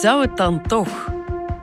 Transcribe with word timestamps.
Zou 0.00 0.20
het 0.20 0.36
dan 0.36 0.62
toch? 0.62 1.10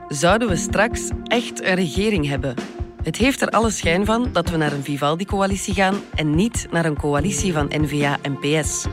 Zouden 0.08 0.48
we 0.48 0.56
straks 0.56 1.10
echt 1.24 1.64
een 1.64 1.76
regering 1.76 2.28
hebben? 2.28 2.56
Het 3.04 3.16
heeft 3.16 3.42
er 3.42 3.50
alle 3.50 3.70
schijn 3.70 4.06
van 4.06 4.30
dat 4.32 4.50
we 4.50 4.58
naar 4.58 4.72
een 4.72 4.84
Vivaldi-coalitie 4.84 5.74
gaan 5.74 5.96
en 6.16 6.36
niet 6.36 6.68
naar 6.72 6.86
een 6.86 6.98
coalitie 6.98 7.54
van 7.54 7.68
N-VA 7.70 8.18
en 8.22 8.40
PS. 8.40 8.86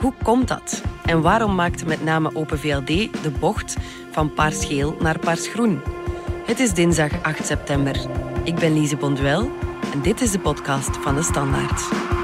Hoe 0.00 0.12
komt 0.22 0.48
dat? 0.48 0.82
En 1.04 1.20
waarom 1.20 1.54
maakt 1.54 1.86
met 1.86 2.04
name 2.04 2.30
Open 2.34 2.58
VLD 2.58 2.86
de 3.22 3.32
bocht 3.40 3.76
van 4.10 4.32
paarsgeel 4.32 4.96
naar 5.00 5.18
paarsgroen? 5.18 5.80
Het 6.46 6.60
is 6.60 6.74
dinsdag 6.74 7.22
8 7.22 7.46
september. 7.46 7.96
Ik 8.44 8.54
ben 8.54 8.72
Lise 8.72 8.96
Bonduel 8.96 9.50
en 9.92 10.02
dit 10.02 10.20
is 10.20 10.30
de 10.30 10.38
podcast 10.38 10.96
van 10.96 11.14
de 11.14 11.22
Standaard. 11.22 12.17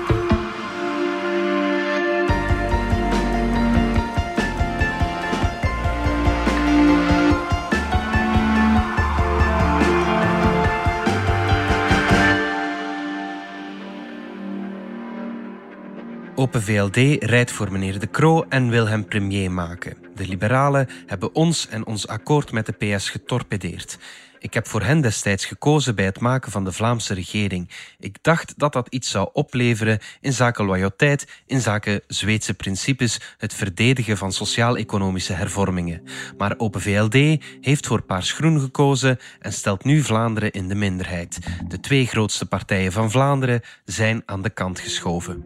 Open 16.44 16.62
VLD 16.62 17.24
rijdt 17.24 17.52
voor 17.52 17.72
meneer 17.72 17.98
De 17.98 18.10
Croo 18.10 18.44
en 18.48 18.68
wil 18.68 18.88
hem 18.88 19.04
premier 19.04 19.50
maken. 19.50 19.96
De 20.14 20.26
liberalen 20.26 20.88
hebben 21.06 21.34
ons 21.34 21.68
en 21.68 21.86
ons 21.86 22.06
akkoord 22.08 22.52
met 22.52 22.66
de 22.66 22.72
PS 22.72 23.08
getorpedeerd. 23.08 23.98
Ik 24.38 24.54
heb 24.54 24.66
voor 24.66 24.82
hen 24.82 25.00
destijds 25.00 25.44
gekozen 25.44 25.94
bij 25.94 26.04
het 26.04 26.20
maken 26.20 26.52
van 26.52 26.64
de 26.64 26.72
Vlaamse 26.72 27.14
regering. 27.14 27.70
Ik 27.98 28.16
dacht 28.22 28.58
dat 28.58 28.72
dat 28.72 28.88
iets 28.88 29.10
zou 29.10 29.28
opleveren 29.32 29.98
in 30.20 30.32
zaken 30.32 30.64
loyaliteit, 30.64 31.42
in 31.46 31.60
zaken 31.60 32.00
Zweedse 32.06 32.54
principes, 32.54 33.20
het 33.38 33.54
verdedigen 33.54 34.16
van 34.16 34.32
sociaal-economische 34.32 35.32
hervormingen. 35.32 36.02
Maar 36.38 36.54
Open 36.56 36.80
VLD 36.80 37.44
heeft 37.60 37.86
voor 37.86 38.02
Paars 38.02 38.32
Groen 38.32 38.60
gekozen 38.60 39.18
en 39.40 39.52
stelt 39.52 39.84
nu 39.84 40.02
Vlaanderen 40.02 40.52
in 40.52 40.68
de 40.68 40.74
minderheid. 40.74 41.38
De 41.68 41.80
twee 41.80 42.06
grootste 42.06 42.46
partijen 42.46 42.92
van 42.92 43.10
Vlaanderen 43.10 43.60
zijn 43.84 44.22
aan 44.26 44.42
de 44.42 44.50
kant 44.50 44.80
geschoven. 44.80 45.42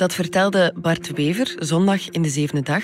Dat 0.00 0.14
vertelde 0.14 0.72
Bart 0.76 1.10
Wever 1.10 1.54
zondag 1.58 2.08
in 2.08 2.22
de 2.22 2.28
zevende 2.28 2.62
dag. 2.62 2.82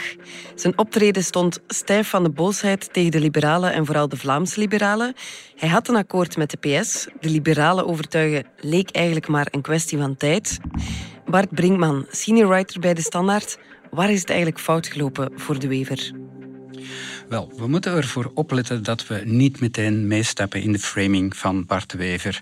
Zijn 0.54 0.78
optreden 0.78 1.24
stond 1.24 1.60
stijf 1.66 2.08
van 2.08 2.22
de 2.22 2.30
boosheid 2.30 2.92
tegen 2.92 3.10
de 3.10 3.20
liberalen 3.20 3.72
en 3.72 3.86
vooral 3.86 4.08
de 4.08 4.16
Vlaamse 4.16 4.60
liberalen. 4.60 5.14
Hij 5.56 5.68
had 5.68 5.88
een 5.88 5.96
akkoord 5.96 6.36
met 6.36 6.50
de 6.50 6.56
PS. 6.56 7.08
De 7.20 7.30
liberalen 7.30 7.86
overtuigen 7.86 8.46
leek 8.60 8.90
eigenlijk 8.90 9.28
maar 9.28 9.48
een 9.50 9.62
kwestie 9.62 9.98
van 9.98 10.16
tijd. 10.16 10.58
Bart 11.26 11.50
Brinkman, 11.50 12.06
senior 12.10 12.48
writer 12.48 12.80
bij 12.80 12.94
De 12.94 13.02
Standaard. 13.02 13.58
Waar 13.90 14.10
is 14.10 14.20
het 14.20 14.30
eigenlijk 14.30 14.60
fout 14.60 14.86
gelopen 14.86 15.30
voor 15.34 15.58
de 15.58 15.68
Wever? 15.68 16.25
Wel, 17.28 17.52
we 17.56 17.66
moeten 17.66 17.96
ervoor 17.96 18.30
opletten 18.34 18.82
dat 18.82 19.06
we 19.06 19.22
niet 19.24 19.60
meteen 19.60 20.06
meestappen 20.06 20.62
in 20.62 20.72
de 20.72 20.78
framing 20.78 21.36
van 21.36 21.66
Bart 21.66 21.92
Wever. 21.92 22.40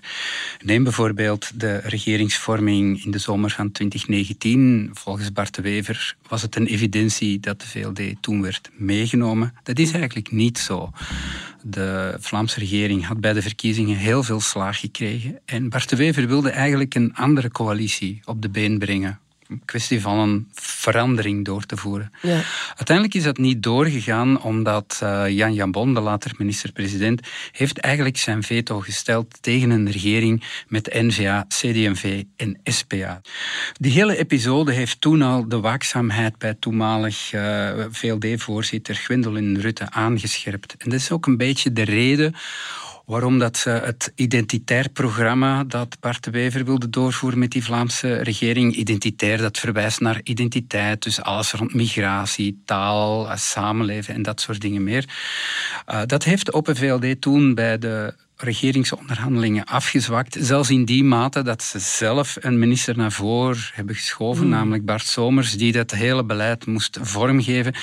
Neem 0.63 0.83
bijvoorbeeld 0.83 1.59
de 1.59 1.77
regeringsvorming 1.77 3.03
in 3.05 3.11
de 3.11 3.17
zomer 3.17 3.49
van 3.49 3.71
2019. 3.71 4.89
Volgens 4.93 5.31
Bart 5.31 5.57
Wever 5.57 6.15
was 6.27 6.41
het 6.41 6.55
een 6.55 6.65
evidentie 6.65 7.39
dat 7.39 7.61
de 7.61 7.67
VLD 7.67 8.21
toen 8.21 8.41
werd 8.41 8.69
meegenomen. 8.73 9.53
Dat 9.63 9.79
is 9.79 9.91
eigenlijk 9.91 10.31
niet 10.31 10.57
zo. 10.57 10.91
De 11.63 12.17
Vlaamse 12.19 12.59
regering 12.59 13.05
had 13.05 13.19
bij 13.19 13.33
de 13.33 13.41
verkiezingen 13.41 13.97
heel 13.97 14.23
veel 14.23 14.39
slaag 14.39 14.79
gekregen. 14.79 15.39
En 15.45 15.69
Bart 15.69 15.91
Wever 15.91 16.27
wilde 16.27 16.49
eigenlijk 16.49 16.95
een 16.95 17.15
andere 17.15 17.51
coalitie 17.51 18.21
op 18.25 18.41
de 18.41 18.49
been 18.49 18.79
brengen 18.79 19.19
kwestie 19.65 20.01
van 20.01 20.19
een 20.19 20.47
verandering 20.53 21.45
door 21.45 21.65
te 21.65 21.77
voeren. 21.77 22.11
Ja. 22.21 22.41
Uiteindelijk 22.67 23.15
is 23.15 23.23
dat 23.23 23.37
niet 23.37 23.63
doorgegaan 23.63 24.41
omdat 24.41 24.99
uh, 25.03 25.29
Jan 25.29 25.53
Jambon, 25.53 25.93
de 25.93 25.99
later 25.99 26.31
minister-president, 26.37 27.27
heeft 27.51 27.77
eigenlijk 27.77 28.17
zijn 28.17 28.43
veto 28.43 28.79
gesteld 28.79 29.37
tegen 29.41 29.69
een 29.69 29.91
regering 29.91 30.43
met 30.67 30.93
NVA, 30.93 31.45
CDMV 31.47 32.23
en 32.35 32.59
SPA. 32.63 33.21
Die 33.73 33.91
hele 33.91 34.17
episode 34.17 34.71
heeft 34.71 35.01
toen 35.01 35.21
al 35.21 35.47
de 35.47 35.59
waakzaamheid 35.59 36.37
bij 36.37 36.53
toenmalig 36.59 37.33
uh, 37.33 37.69
eh, 37.69 37.85
VLD-voorzitter 37.91 38.95
Gwendolyn 38.95 39.59
Rutte 39.59 39.91
aangescherpt. 39.91 40.75
En 40.77 40.89
dat 40.89 40.99
is 40.99 41.11
ook 41.11 41.25
een 41.25 41.37
beetje 41.37 41.73
de 41.73 41.83
reden 41.83 42.35
waarom 43.05 43.39
dat 43.39 43.57
ze 43.57 43.69
het 43.69 44.11
identitair 44.15 44.89
programma 44.89 45.63
dat 45.63 45.97
Bart 45.99 46.23
de 46.23 46.31
Wever 46.31 46.65
wilde 46.65 46.89
doorvoeren 46.89 47.39
met 47.39 47.51
die 47.51 47.63
Vlaamse 47.63 48.15
regering, 48.15 48.75
identitair, 48.75 49.37
dat 49.37 49.57
verwijst 49.57 49.99
naar 49.99 50.19
identiteit, 50.23 51.03
dus 51.03 51.21
alles 51.21 51.51
rond 51.51 51.73
migratie, 51.73 52.61
taal, 52.65 53.29
eh, 53.29 53.37
samenleven 53.37 54.13
en 54.13 54.21
dat 54.21 54.41
soort 54.41 54.61
dingen 54.61 54.83
meer. 54.83 55.05
Uh, 55.89 56.01
dat 56.05 56.23
heeft 56.23 56.53
Open 56.53 56.75
VLD 56.75 57.21
toen 57.21 57.53
bij 57.53 57.77
de 57.77 58.13
regeringsonderhandelingen 58.37 59.63
afgezwakt. 59.65 60.37
Zelfs 60.39 60.69
in 60.69 60.85
die 60.85 61.03
mate 61.03 61.41
dat 61.41 61.63
ze 61.63 61.79
zelf 61.79 62.37
een 62.39 62.59
minister 62.59 62.97
naar 62.97 63.11
voren 63.11 63.57
hebben 63.73 63.95
geschoven, 63.95 64.41
hmm. 64.41 64.51
namelijk 64.51 64.85
Bart 64.85 65.05
Somers, 65.05 65.57
die 65.57 65.71
dat 65.71 65.91
hele 65.91 66.23
beleid 66.23 66.65
moest 66.65 66.97
vormgeven. 67.01 67.73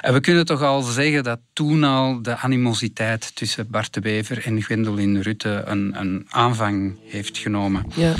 En 0.00 0.12
we 0.12 0.20
kunnen 0.20 0.44
toch 0.44 0.62
al 0.62 0.82
zeggen 0.82 1.22
dat 1.22 1.40
toen 1.52 1.84
al 1.84 2.22
de 2.22 2.36
animositeit 2.36 3.36
tussen 3.36 3.70
Bart 3.70 3.94
de 3.94 4.00
Wever 4.00 4.44
en 4.44 4.62
Gwendoline 4.62 5.22
Rutte 5.22 5.62
een, 5.66 6.00
een 6.00 6.26
aanvang 6.28 6.96
heeft 7.04 7.38
genomen. 7.38 7.84
Ja. 7.94 8.14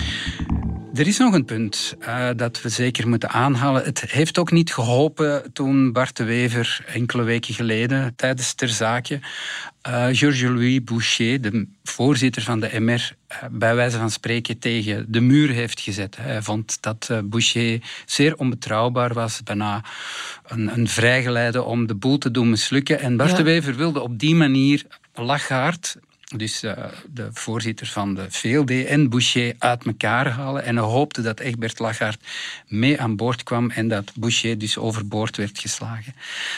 Er 0.99 1.07
is 1.07 1.19
nog 1.19 1.35
een 1.35 1.45
punt 1.45 1.97
uh, 2.01 2.29
dat 2.37 2.63
we 2.63 2.69
zeker 2.69 3.09
moeten 3.09 3.31
aanhalen. 3.31 3.85
Het 3.85 4.01
heeft 4.01 4.39
ook 4.39 4.51
niet 4.51 4.73
geholpen 4.73 5.53
toen 5.53 5.93
Bart 5.93 6.17
de 6.17 6.25
Wever 6.25 6.85
enkele 6.87 7.23
weken 7.23 7.55
geleden 7.55 8.13
tijdens 8.17 8.55
ter 8.55 8.69
zake 8.69 9.21
uh, 9.89 10.07
Georges-Louis 10.13 10.85
Boucher, 10.85 11.41
de 11.41 11.67
voorzitter 11.83 12.43
van 12.43 12.61
de 12.61 12.81
MR, 12.81 13.15
uh, 13.33 13.37
bij 13.51 13.75
wijze 13.75 13.99
van 13.99 14.11
spreken 14.11 14.59
tegen 14.59 15.05
de 15.09 15.21
muur 15.21 15.49
heeft 15.49 15.81
gezet. 15.81 16.17
Hij 16.17 16.43
vond 16.43 16.83
dat 16.83 17.09
uh, 17.11 17.19
Boucher 17.25 17.81
zeer 18.07 18.37
onbetrouwbaar 18.37 19.15
was, 19.15 19.43
bijna 19.43 19.85
een, 20.47 20.79
een 20.79 20.89
vrijgeleide 20.89 21.63
om 21.63 21.87
de 21.87 21.95
boel 21.95 22.19
te 22.19 22.31
doen 22.31 22.51
mislukken. 22.51 23.01
En 23.01 23.17
Bart 23.17 23.37
de 23.37 23.43
Wever 23.43 23.77
wilde 23.77 24.01
op 24.01 24.19
die 24.19 24.35
manier 24.35 24.85
Lachaard, 25.15 25.97
dus 26.37 26.65
uh, 26.65 26.73
de 27.11 27.29
voorzitter 27.33 27.87
van 27.87 28.15
de 28.15 28.27
VLD 28.29 28.71
en 28.71 29.09
Boucher 29.09 29.55
uit 29.59 29.87
elkaar 29.87 30.29
halen. 30.29 30.65
En 30.65 30.77
hij 30.77 30.85
hoopte 30.85 31.23
dat 31.23 31.41
Egbert 31.41 31.79
Lachaert 31.79 32.21
mee 32.67 33.01
aan 33.01 33.17
boord 33.17 33.43
kwam 33.43 33.71
en 33.71 33.89
dat 33.89 34.13
Boucher 34.15 34.59
dus 34.59 34.79
overboord 34.79 35.37
werd 35.37 35.59
geslagen. 35.59 36.15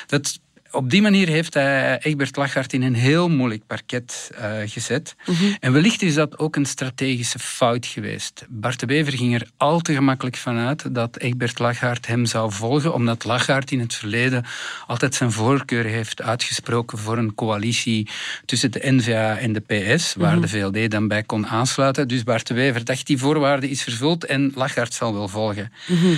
Dat 0.07 0.41
op 0.71 0.91
die 0.91 1.03
manier 1.03 1.29
heeft 1.29 1.55
hij 1.55 1.99
Egbert 2.03 2.37
Lachart 2.37 2.73
in 2.73 2.83
een 2.83 2.95
heel 2.95 3.29
moeilijk 3.29 3.67
parket 3.67 4.31
uh, 4.33 4.53
gezet. 4.65 5.15
Mhm. 5.27 5.45
En 5.61 5.73
wellicht 5.73 6.03
is 6.03 6.15
dat 6.15 6.39
ook 6.39 6.57
een 6.57 6.67
strategische 6.67 7.39
fout 7.39 7.87
geweest. 7.87 8.47
Bart 8.49 8.81
de 8.81 8.87
Bever 8.87 9.13
ging 9.13 9.35
er 9.35 9.49
al 9.57 9.81
te 9.81 9.93
gemakkelijk 9.93 10.37
vanuit 10.37 10.95
dat 10.95 11.19
Egbert 11.19 11.59
Lachart 11.59 12.07
hem 12.07 12.27
zou 12.27 12.53
volgen, 12.53 12.95
omdat 12.95 13.25
Lachart 13.25 13.71
in 13.71 13.81
het 13.81 13.95
verleden 13.95 14.45
altijd 14.87 15.15
zijn 15.15 15.33
voorkeur 15.33 15.85
heeft 15.85 16.23
uitgesproken 16.23 16.99
voor 16.99 17.19
een 17.19 17.35
coalitie 17.35 18.09
tussen 18.45 18.71
de 18.71 18.81
NVA 18.83 19.39
en 19.39 19.53
de 19.53 19.61
PS, 19.61 20.15
waar 20.15 20.33
mhm. 20.33 20.41
de 20.41 20.49
VLD 20.49 20.91
dan 20.91 21.09
bij 21.09 21.23
kon 21.23 21.47
aansluiten. 21.47 22.09
Dus 22.09 22.23
Bart 22.23 22.47
de 22.47 22.55
Wever 22.55 22.85
dacht, 22.85 23.07
die 23.07 23.19
voorwaarde 23.19 23.71
is 23.71 23.83
vervuld 23.83 24.25
en 24.25 24.53
Lachart 24.55 24.95
zal 24.95 25.15
wel 25.15 25.29
volgen. 25.29 25.73
Mhm. 25.87 26.15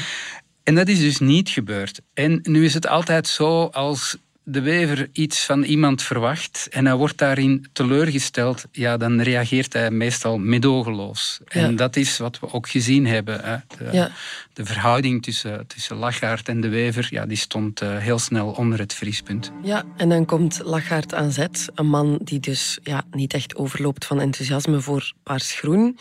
En 0.63 0.75
dat 0.75 0.89
is 0.89 0.99
dus 1.01 1.19
niet 1.19 1.49
gebeurd. 1.49 2.01
En 2.15 2.41
nu 2.43 2.65
is 2.65 2.75
het 2.75 2.87
altijd 2.87 3.29
zo 3.29 3.65
als 3.65 4.17
de 4.45 4.61
wever 4.61 5.09
iets 5.13 5.45
van 5.45 5.63
iemand 5.63 6.03
verwacht 6.03 6.69
en 6.71 6.87
hij 6.87 6.95
wordt 6.95 7.19
daarin 7.19 7.67
teleurgesteld, 7.73 8.65
ja, 8.73 8.97
dan 8.97 9.21
reageert 9.21 9.73
hij 9.73 9.91
meestal 9.91 10.39
medogeloos. 10.39 11.41
En 11.45 11.77
dat 11.77 11.97
is 11.97 12.19
wat 12.19 12.41
we 12.41 12.53
ook 12.53 12.69
gezien 12.69 13.07
hebben. 13.07 13.41
Hè. 13.45 13.57
De, 13.79 14.11
de, 14.53 14.65
verhouding 14.65 15.23
tussen, 15.23 15.67
tussen 15.67 15.97
Lachaert 15.97 16.49
en 16.49 16.61
de 16.61 16.69
wever, 16.69 17.09
ja, 17.11 17.27
die 17.27 17.37
stond 17.37 17.83
uh, 17.83 17.99
heel 17.99 18.19
snel 18.19 18.49
onder 18.49 18.79
het 18.79 18.95
vriespunt. 18.95 19.53
Ja, 19.63 19.85
en 19.97 20.09
dan 20.09 20.25
komt 20.25 20.61
Lachaert 20.65 21.15
aan 21.15 21.33
zet, 21.33 21.69
een 21.75 21.89
man 21.89 22.19
die 22.23 22.41
dus 22.41 22.79
ja, 22.83 23.05
niet 23.11 23.35
echt 23.35 23.57
overloopt 23.57 24.05
van 24.05 24.21
enthousiasme 24.21 24.81
voor 24.81 25.13
paars-groen. 25.23 25.99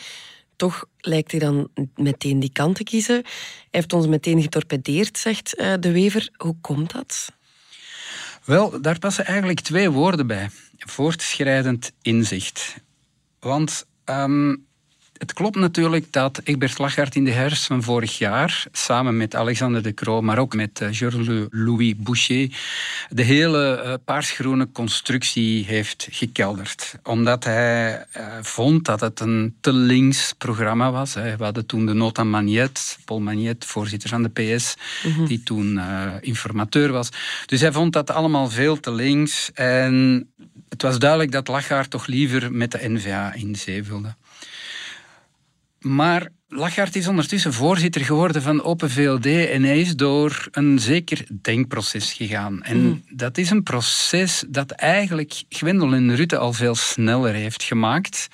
Toch 0.55 0.85
lijkt 0.97 1.31
hij 1.31 1.39
dan 1.39 1.69
meteen 1.95 2.39
die 2.39 2.51
kant 2.51 2.75
te 2.75 2.83
kiezen. 2.83 3.15
Hij 3.15 3.23
heeft 3.71 3.93
ons 3.93 4.07
meteen 4.07 4.41
getorpedeerd, 4.41 5.17
zegt 5.17 5.59
uh, 5.59 5.73
de 5.79 5.91
wever. 5.91 6.29
Hoe 6.38 6.55
komt 6.61 6.91
dat? 6.91 7.31
Wel, 8.45 8.81
daar 8.81 8.99
passen 8.99 9.25
eigenlijk 9.25 9.59
twee 9.59 9.89
woorden 9.89 10.27
bij. 10.27 10.49
Voortschrijdend 10.77 11.91
inzicht. 12.01 12.75
Want 13.39 13.85
um, 14.05 14.65
Het 15.21 15.33
klopt 15.33 15.56
natuurlijk 15.56 16.06
dat 16.12 16.41
Egbert 16.44 16.77
Lachart 16.77 17.15
in 17.15 17.23
de 17.23 17.31
herfst 17.31 17.65
van 17.65 17.83
vorig 17.83 18.18
jaar, 18.18 18.65
samen 18.71 19.18
met 19.18 19.35
Alexander 19.35 19.83
de 19.83 19.94
Croo, 19.94 20.21
maar 20.21 20.38
ook 20.38 20.56
met 20.56 20.81
uh, 20.81 20.88
Georges 20.91 21.47
Louis 21.50 21.94
Boucher, 21.97 22.50
de 23.09 23.21
hele 23.21 23.83
uh, 23.85 23.94
paarsgroene 24.06 24.71
constructie 24.71 25.65
heeft 25.65 26.07
gekelderd. 26.12 26.95
Omdat 27.03 27.44
hij 27.44 28.06
uh, 28.18 28.23
vond 28.41 28.85
dat 28.85 29.00
het 29.00 29.19
een 29.19 29.56
te 29.59 29.73
links 29.73 30.33
programma 30.38 30.91
was. 30.91 31.13
Hè. 31.13 31.38
We 31.38 31.44
hadden 31.44 31.65
toen 31.65 31.85
de 31.85 31.94
nota 31.94 32.24
Magnet, 32.24 32.97
Paul 33.06 33.19
Magnet, 33.19 33.65
voorzitter 33.65 34.09
van 34.09 34.24
de 34.24 34.29
PS, 34.29 34.75
mm 35.03 35.12
-hmm. 35.12 35.25
die 35.25 35.44
toen 35.44 35.79
informateur 36.21 36.91
was. 36.91 37.09
Dus 37.45 37.62
hij 37.62 37.71
vond 37.71 37.94
dat 37.94 38.12
allemaal 38.12 38.50
veel 38.50 38.79
te 38.79 38.91
links. 38.91 39.51
En 39.53 40.27
het 40.69 40.81
was 40.81 41.00
duidelijk 41.00 41.31
dat 41.31 41.47
Lachart 41.47 41.89
toch 41.89 42.06
liever 42.06 42.51
met 42.51 42.71
de 42.71 42.89
NVA 42.89 43.33
in 43.33 43.56
zee 43.56 43.83
wilde. 43.83 44.15
Maar 45.81 46.29
Lachart 46.47 46.95
is 46.95 47.07
ondertussen 47.07 47.53
voorzitter 47.53 48.05
geworden 48.05 48.41
van 48.41 48.63
Open 48.63 48.89
VLD 48.89 49.25
en 49.25 49.63
hij 49.63 49.79
is 49.79 49.95
door 49.95 50.47
een 50.51 50.79
zeker 50.79 51.25
denkproces 51.41 52.13
gegaan. 52.13 52.63
En 52.63 52.81
mm. 52.81 53.03
dat 53.09 53.37
is 53.37 53.49
een 53.49 53.63
proces 53.63 54.43
dat 54.47 54.71
eigenlijk 54.71 55.43
Gwendolen 55.49 56.15
Rutte 56.15 56.37
al 56.37 56.53
veel 56.53 56.75
sneller 56.75 57.33
heeft 57.33 57.63
gemaakt. 57.63 58.27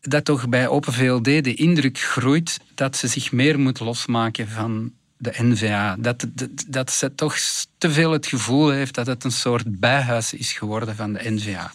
Dat 0.00 0.24
toch 0.24 0.48
bij 0.48 0.68
Open 0.68 0.92
VLD 0.92 1.24
de 1.24 1.54
indruk 1.54 1.98
groeit 1.98 2.58
dat 2.74 2.96
ze 2.96 3.06
zich 3.06 3.32
meer 3.32 3.58
moet 3.58 3.80
losmaken 3.80 4.48
van 4.48 4.92
de 5.16 5.34
NVA. 5.38 5.96
Dat, 5.98 6.26
dat, 6.28 6.50
dat 6.68 6.90
ze 6.90 7.14
toch 7.14 7.36
te 7.78 7.90
veel 7.90 8.12
het 8.12 8.26
gevoel 8.26 8.70
heeft 8.70 8.94
dat 8.94 9.06
het 9.06 9.24
een 9.24 9.32
soort 9.32 9.80
bijhuis 9.80 10.34
is 10.34 10.52
geworden 10.52 10.96
van 10.96 11.12
de 11.12 11.30
NVA. 11.30 11.72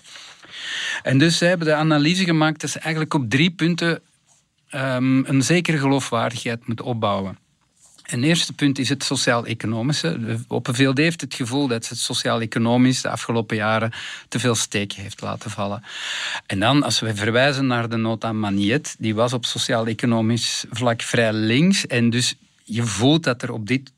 En 1.03 1.17
dus 1.17 1.37
ze 1.37 1.45
hebben 1.45 1.67
de 1.67 1.73
analyse 1.73 2.23
gemaakt 2.23 2.61
dat 2.61 2.69
ze 2.69 2.79
eigenlijk 2.79 3.13
op 3.13 3.29
drie 3.29 3.51
punten 3.51 4.01
um, 4.71 5.25
een 5.25 5.41
zekere 5.41 5.77
geloofwaardigheid 5.77 6.67
moet 6.67 6.81
opbouwen. 6.81 7.37
Een 8.05 8.23
eerste 8.23 8.53
punt 8.53 8.79
is 8.79 8.89
het 8.89 9.03
sociaal-economische. 9.03 10.39
Open 10.47 10.75
VLD 10.75 10.97
heeft 10.97 11.21
het 11.21 11.33
gevoel 11.33 11.67
dat 11.67 11.87
het 11.87 11.97
sociaal-economisch 11.97 13.01
de 13.01 13.09
afgelopen 13.09 13.55
jaren 13.55 13.91
te 14.27 14.39
veel 14.39 14.55
steken 14.55 15.01
heeft 15.01 15.21
laten 15.21 15.51
vallen. 15.51 15.83
En 16.45 16.59
dan, 16.59 16.83
als 16.83 16.99
we 16.99 17.15
verwijzen 17.15 17.67
naar 17.67 17.89
de 17.89 17.95
nota 17.95 18.33
Magnet, 18.33 18.95
die 18.99 19.15
was 19.15 19.33
op 19.33 19.45
sociaal-economisch 19.45 20.65
vlak 20.69 21.01
vrij 21.01 21.33
links. 21.33 21.87
En 21.87 22.09
dus 22.09 22.35
je 22.63 22.83
voelt 22.83 23.23
dat 23.23 23.41
er 23.41 23.51
op 23.51 23.67
dit 23.67 23.91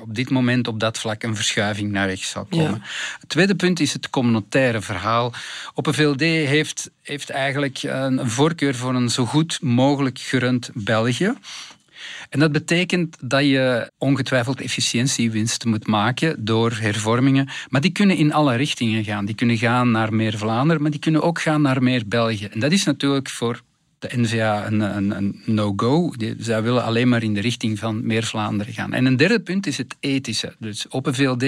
op 0.00 0.14
dit 0.14 0.30
moment 0.30 0.68
op 0.68 0.80
dat 0.80 0.98
vlak 0.98 1.22
een 1.22 1.36
verschuiving 1.36 1.90
naar 1.90 2.08
rechts 2.08 2.30
zal 2.30 2.44
komen. 2.44 2.82
Het 3.20 3.28
tweede 3.28 3.54
punt 3.54 3.80
is 3.80 3.92
het 3.92 4.10
communautaire 4.10 4.80
verhaal. 4.80 5.32
Open 5.74 5.94
VLD 5.94 6.20
heeft, 6.20 6.90
heeft 7.02 7.30
eigenlijk 7.30 7.82
een 7.82 8.30
voorkeur 8.30 8.74
voor 8.74 8.94
een 8.94 9.10
zo 9.10 9.24
goed 9.24 9.62
mogelijk 9.62 10.18
gerund 10.18 10.70
België. 10.74 11.34
En 12.28 12.40
dat 12.40 12.52
betekent 12.52 13.16
dat 13.20 13.44
je 13.44 13.90
ongetwijfeld 13.98 14.60
efficiëntiewinsten 14.60 15.68
moet 15.68 15.86
maken 15.86 16.44
door 16.44 16.72
hervormingen. 16.72 17.48
Maar 17.68 17.80
die 17.80 17.92
kunnen 17.92 18.16
in 18.16 18.32
alle 18.32 18.56
richtingen 18.56 19.04
gaan. 19.04 19.24
Die 19.24 19.34
kunnen 19.34 19.58
gaan 19.58 19.90
naar 19.90 20.14
meer 20.14 20.38
Vlaanderen, 20.38 20.82
maar 20.82 20.90
die 20.90 21.00
kunnen 21.00 21.22
ook 21.22 21.40
gaan 21.40 21.62
naar 21.62 21.82
meer 21.82 22.02
België. 22.06 22.46
En 22.46 22.60
dat 22.60 22.72
is 22.72 22.84
natuurlijk 22.84 23.28
voor 23.28 23.60
de 24.08 24.18
NVA 24.18 24.66
een, 24.66 24.80
een, 24.80 25.10
een 25.16 25.42
no-go. 25.44 26.12
Zij 26.38 26.62
willen 26.62 26.84
alleen 26.84 27.08
maar 27.08 27.22
in 27.22 27.34
de 27.34 27.40
richting 27.40 27.78
van 27.78 28.06
meer 28.06 28.22
Vlaanderen 28.22 28.72
gaan. 28.72 28.92
En 28.92 29.06
een 29.06 29.16
derde 29.16 29.40
punt 29.40 29.66
is 29.66 29.78
het 29.78 29.96
ethische. 30.00 30.54
Dus 30.58 30.90
Open 30.90 31.14
VLD 31.14 31.42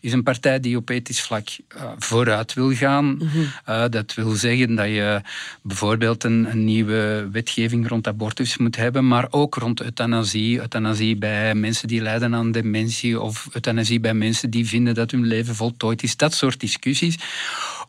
is 0.00 0.12
een 0.12 0.22
partij 0.22 0.60
die 0.60 0.76
op 0.76 0.88
ethisch 0.88 1.22
vlak 1.22 1.48
uh, 1.76 1.82
vooruit 1.98 2.54
wil 2.54 2.72
gaan. 2.72 3.04
Mm 3.04 3.18
-hmm. 3.18 3.52
uh, 3.68 3.84
dat 3.90 4.14
wil 4.14 4.30
zeggen 4.30 4.74
dat 4.74 4.86
je 4.86 5.20
bijvoorbeeld 5.62 6.24
een, 6.24 6.50
een, 6.50 6.64
nieuwe 6.64 7.28
wetgeving 7.32 7.88
rond 7.88 8.06
abortus 8.06 8.56
moet 8.56 8.76
hebben, 8.76 9.08
maar 9.08 9.26
ook 9.30 9.54
rond 9.54 9.82
euthanasie. 9.82 10.60
Euthanasie 10.60 11.16
bij 11.16 11.54
mensen 11.54 11.88
die 11.88 12.00
lijden 12.00 12.34
aan 12.34 12.52
dementie 12.52 13.20
of 13.20 13.48
euthanasie 13.52 14.00
bij 14.00 14.14
mensen 14.14 14.50
die 14.50 14.66
vinden 14.66 14.94
dat 14.94 15.10
hun 15.10 15.26
leven 15.26 15.54
voltooid 15.54 16.02
is. 16.02 16.16
Dat 16.16 16.34
soort 16.34 16.60
discussies. 16.60 17.18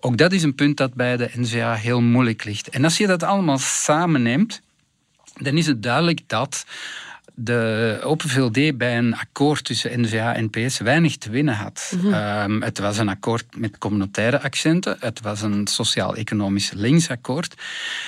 Ook 0.05 0.17
dat 0.17 0.31
is 0.31 0.43
een 0.43 0.55
punt 0.55 0.77
dat 0.77 0.93
bij 0.93 1.17
de 1.17 1.29
NVA 1.33 1.73
heel 1.73 2.01
moeilijk 2.01 2.43
ligt. 2.43 2.69
En 2.69 2.83
als 2.83 2.97
je 2.97 3.07
dat 3.07 3.23
allemaal 3.23 3.57
samenneemt, 3.57 4.61
dan 5.33 5.57
is 5.57 5.65
het 5.65 5.83
duidelijk 5.83 6.19
dat 6.27 6.65
de 7.35 7.99
Open 8.03 8.29
VLD 8.29 8.77
bij 8.77 8.97
een 8.97 9.15
akkoord 9.15 9.63
tussen 9.63 10.01
NVA 10.01 10.35
en 10.35 10.49
PS 10.49 10.77
weinig 10.77 11.17
te 11.17 11.29
winnen 11.29 11.55
had. 11.55 11.93
Mm 11.95 12.01
-hmm. 12.01 12.13
um, 12.51 12.61
het 12.61 12.79
was 12.79 12.97
een 12.97 13.09
akkoord 13.09 13.45
met 13.57 13.77
communautaire 13.77 14.41
accenten, 14.41 14.97
het 14.99 15.21
was 15.21 15.41
een 15.41 15.67
sociaal-economisch 15.67 16.71
linksakkoord 16.71 17.55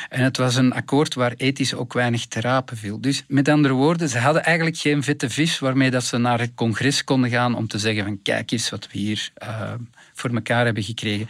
en 0.09 0.23
het 0.23 0.37
was 0.37 0.55
een 0.55 0.73
akkoord 0.73 1.13
waar 1.13 1.33
ethisch 1.37 1.73
ook 1.73 1.93
weinig 1.93 2.25
te 2.25 2.41
rapen 2.41 2.77
viel. 2.77 3.01
Dus 3.01 3.23
met 3.27 3.49
andere 3.49 3.73
woorden, 3.73 4.09
ze 4.09 4.19
hadden 4.19 4.43
eigenlijk 4.43 4.77
geen 4.77 5.03
vette 5.03 5.29
vis 5.29 5.59
waarmee 5.59 5.91
dat 5.91 6.03
ze 6.03 6.17
naar 6.17 6.39
het 6.39 6.51
congres 6.55 7.03
konden 7.03 7.29
gaan 7.29 7.55
om 7.55 7.67
te 7.67 7.79
zeggen 7.79 8.03
van 8.03 8.19
kijk 8.23 8.51
eens 8.51 8.69
wat 8.69 8.87
we 8.91 8.97
hier 8.97 9.31
uh, 9.43 9.71
voor 10.13 10.29
elkaar 10.29 10.65
hebben 10.65 10.83
gekregen. 10.83 11.29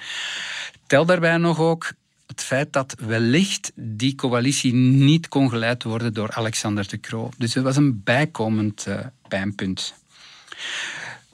Tel 0.87 1.05
daarbij 1.05 1.37
nog 1.37 1.59
ook 1.59 1.91
het 2.35 2.43
feit 2.43 2.73
dat 2.73 2.95
wellicht 2.99 3.71
die 3.75 4.15
coalitie 4.15 4.73
niet 4.73 5.27
kon 5.27 5.49
geleid 5.49 5.83
worden 5.83 6.13
door 6.13 6.31
Alexander 6.31 6.87
de 6.87 6.99
Croo. 6.99 7.29
Dus 7.37 7.53
dat 7.53 7.63
was 7.63 7.75
een 7.75 8.01
bijkomend 8.03 8.85
uh, 8.87 8.99
pijnpunt. 9.27 9.93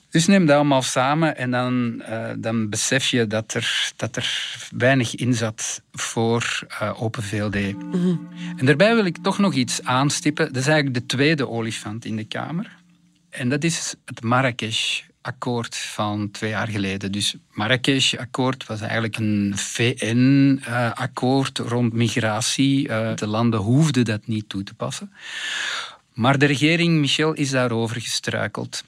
Dus 0.09 0.27
neem 0.27 0.45
dat 0.45 0.55
allemaal 0.55 0.81
samen 0.81 1.37
en 1.37 1.51
dan, 1.51 2.03
uh, 2.09 2.29
dan 2.37 2.69
besef 2.69 3.07
je 3.07 3.27
dat 3.27 3.53
er, 3.53 3.91
dat 3.95 4.15
er 4.15 4.57
weinig 4.75 5.15
in 5.15 5.33
zat 5.33 5.81
voor 5.91 6.67
uh, 6.69 7.01
Open 7.01 7.23
VLD. 7.23 7.55
Mm 7.55 7.91
-hmm. 7.91 8.27
En 8.57 8.65
daarbij 8.65 8.95
wil 8.95 9.05
ik 9.05 9.17
toch 9.21 9.37
nog 9.37 9.53
iets 9.53 9.83
aanstippen. 9.83 10.45
Dat 10.45 10.61
is 10.61 10.67
eigenlijk 10.67 10.95
de 10.95 11.15
tweede 11.15 11.49
olifant 11.49 12.05
in 12.05 12.15
de 12.15 12.25
Kamer. 12.25 12.77
En 13.29 13.49
dat 13.49 13.63
is 13.63 13.95
het 14.05 14.23
Marrakesh 14.23 15.01
akkoord 15.21 15.75
van 15.75 16.31
twee 16.31 16.49
jaar 16.49 16.67
geleden. 16.67 17.11
Dus 17.11 17.35
Marrakesh-akkoord 17.51 18.67
was 18.67 18.81
eigenlijk 18.81 19.17
een 19.17 19.53
VN-akkoord 19.55 21.57
rond 21.57 21.93
migratie. 21.93 22.87
Eh, 22.87 23.15
de 23.15 23.27
landen 23.27 23.59
hoefden 23.59 24.05
dat 24.05 24.27
niet 24.27 24.49
toe 24.49 24.63
te 24.63 24.73
passen. 24.73 25.11
Maar 26.13 26.37
de 26.37 26.45
regering 26.45 26.99
Michel 26.99 27.33
is 27.33 27.49
daarover 27.49 28.01
gestruikeld. 28.01 28.83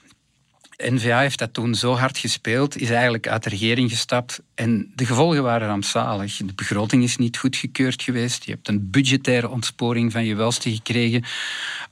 N-VA 0.76 1.20
heeft 1.20 1.38
dat 1.38 1.54
toen 1.54 1.74
zo 1.74 1.94
hard 1.94 2.18
gespeeld, 2.18 2.80
is 2.80 2.90
eigenlijk 2.90 3.28
uit 3.28 3.42
de 3.42 3.50
regering 3.50 3.90
gestapt 3.90 4.42
en 4.54 4.92
de 4.94 5.06
gevolgen 5.06 5.42
waren 5.42 5.68
rampzalig. 5.68 6.36
De 6.36 6.54
begroting 6.54 7.02
is 7.02 7.16
niet 7.16 7.36
goedgekeurd 7.36 8.02
geweest. 8.02 8.44
Je 8.44 8.50
hebt 8.50 8.68
een 8.68 8.90
budgettaire 8.90 9.48
ontsporing 9.48 10.12
van 10.12 10.24
je 10.24 10.34
welste 10.34 10.72
gekregen. 10.74 11.22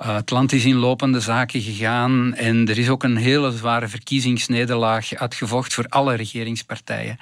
Uh, 0.02 0.14
het 0.14 0.31
land 0.31 0.52
is 0.52 0.64
in 0.64 0.75
lopende 0.75 1.20
zaken 1.20 1.61
gegaan 1.61 2.34
en 2.34 2.69
er 2.69 2.79
is 2.79 2.88
ook 2.88 3.02
een 3.02 3.17
hele 3.17 3.52
zware 3.52 3.88
verkiezingsnederlaag 3.88 5.14
uitgevocht 5.14 5.75
voor 5.75 5.87
alle 5.88 6.14
regeringspartijen. 6.14 7.19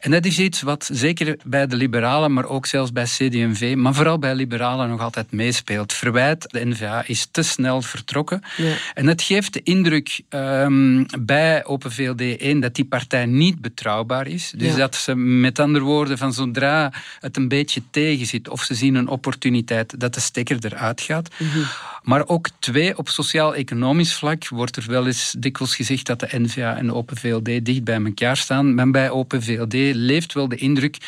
En 0.00 0.10
dat 0.10 0.24
is 0.24 0.38
iets 0.38 0.62
wat 0.62 0.88
zeker 0.92 1.38
bij 1.44 1.66
de 1.66 1.76
liberalen, 1.76 2.32
maar 2.32 2.46
ook 2.46 2.66
zelfs 2.66 2.92
bij 2.92 3.04
CD&V, 3.04 3.74
maar 3.76 3.94
vooral 3.94 4.18
bij 4.18 4.34
liberalen 4.34 4.88
nog 4.88 5.00
altijd 5.00 5.32
meespeelt. 5.32 5.92
Verwijt, 5.92 6.50
de 6.50 6.66
NVA 6.66 7.02
is 7.06 7.28
te 7.30 7.42
snel 7.42 7.82
vertrokken. 7.82 8.42
Ja. 8.56 8.74
En 8.94 9.06
het 9.06 9.22
geeft 9.22 9.52
de 9.52 9.60
indruk 9.62 10.20
um, 10.30 10.75
bij 11.20 11.64
Open 11.64 11.92
VLD 11.92 12.20
1 12.20 12.60
dat 12.60 12.74
die 12.74 12.84
partij 12.84 13.26
niet 13.26 13.60
betrouwbaar 13.60 14.26
is. 14.26 14.52
Dus 14.56 14.70
ja. 14.70 14.76
dat 14.76 14.94
ze 14.94 15.14
met 15.16 15.58
andere 15.58 15.84
woorden 15.84 16.18
van 16.18 16.32
zodra 16.32 16.92
het 17.20 17.36
een 17.36 17.48
beetje 17.48 17.82
tegen 17.90 18.26
zit 18.26 18.48
of 18.48 18.62
ze 18.62 18.74
zien 18.74 18.94
een 18.94 19.08
opportuniteit, 19.08 20.00
dat 20.00 20.14
de 20.14 20.20
stekker 20.20 20.56
eruit 20.60 21.00
gaat. 21.00 21.28
Mm 21.38 21.48
-hmm. 21.48 21.64
Maar 22.02 22.28
ook 22.28 22.48
twee, 22.58 22.98
op 22.98 23.08
sociaal-economisch 23.08 24.14
vlak 24.14 24.48
wordt 24.48 24.76
er 24.76 24.84
wel 24.86 25.06
eens 25.06 25.34
dikwijls 25.38 25.76
gezegd 25.76 26.06
dat 26.06 26.20
de 26.20 26.28
NVA 26.30 26.76
en 26.76 26.86
de 26.86 26.94
Open 26.94 27.16
VLD 27.16 27.64
dicht 27.64 27.84
bij 27.84 28.02
elkaar 28.04 28.36
staan. 28.36 28.74
Maar 28.74 28.90
bij 28.90 29.10
Open 29.10 29.42
VLD 29.42 29.74
leeft 29.94 30.32
wel 30.32 30.48
de 30.48 30.56
indruk 30.56 30.98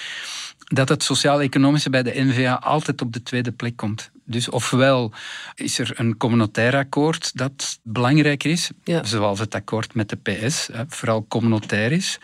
dat 0.69 0.89
het 0.89 1.03
sociaal-economische 1.03 1.91
bij 1.91 2.03
de 2.03 2.13
NVA 2.15 2.55
altijd 2.55 3.03
op 3.03 3.13
de 3.13 3.23
tweede 3.23 3.53
plek 3.53 3.77
komt. 3.77 4.11
Dus 4.25 4.49
ofwel 4.49 5.13
is 5.55 5.79
er 5.79 5.91
een 5.95 6.17
communautair 6.17 6.77
akkoord 6.77 7.37
dat 7.37 7.79
belangrijker 7.83 8.51
is, 8.51 8.71
ja. 8.85 9.05
zoals 9.05 9.39
het 9.39 9.55
akkoord 9.55 9.95
met 9.95 10.09
de 10.09 10.17
PS, 10.17 10.69
vooral 10.89 11.27
communautair 11.29 11.93
is. 11.93 12.19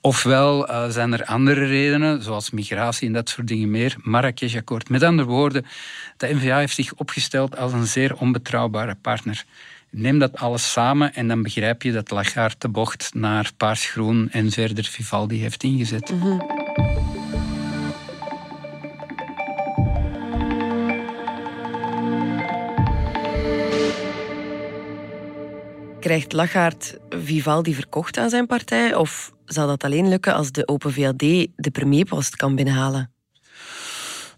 Ofwel 0.00 0.70
uh, 0.70 0.88
zijn 0.88 1.12
er 1.12 1.24
andere 1.24 1.64
redenen, 1.64 2.22
zoals 2.22 2.50
migratie 2.50 3.06
en 3.06 3.12
dat 3.12 3.28
soort 3.28 3.48
dingen 3.48 3.70
meer. 3.70 3.96
Marrakesh-akkoord. 4.02 4.88
Met 4.88 5.02
andere 5.02 5.28
woorden, 5.28 5.66
de 6.16 6.34
NVA 6.34 6.58
heeft 6.58 6.74
zich 6.74 6.94
opgesteld 6.94 7.56
als 7.56 7.72
een 7.72 7.86
zeer 7.86 8.16
onbetrouwbare 8.16 8.94
partner. 8.94 9.44
Neem 9.90 10.18
dat 10.18 10.36
alles 10.36 10.72
samen 10.72 11.14
en 11.14 11.28
dan 11.28 11.42
begrijp 11.42 11.82
je 11.82 11.92
dat 11.92 12.10
Lagarde 12.10 12.56
de 12.58 12.68
bocht 12.68 13.10
naar 13.14 13.50
paarsgroen 13.56 14.28
en 14.30 14.50
verder 14.50 14.84
Vivaldi 14.84 15.40
heeft 15.40 15.62
ingezet. 15.62 16.10
Mm 16.10 16.20
-hmm. 16.20 16.65
Krijgt 26.06 26.32
Lagarde 26.32 27.00
Vivaldi 27.08 27.74
verkocht 27.74 28.18
aan 28.18 28.30
zijn 28.30 28.46
partij? 28.46 28.94
Of 28.94 29.32
zal 29.44 29.66
dat 29.66 29.84
alleen 29.84 30.08
lukken 30.08 30.34
als 30.34 30.52
de 30.52 30.68
Open 30.68 30.92
VLD 30.92 31.18
de 31.56 31.70
premierpost 31.72 32.36
kan 32.36 32.54
binnenhalen? 32.54 33.12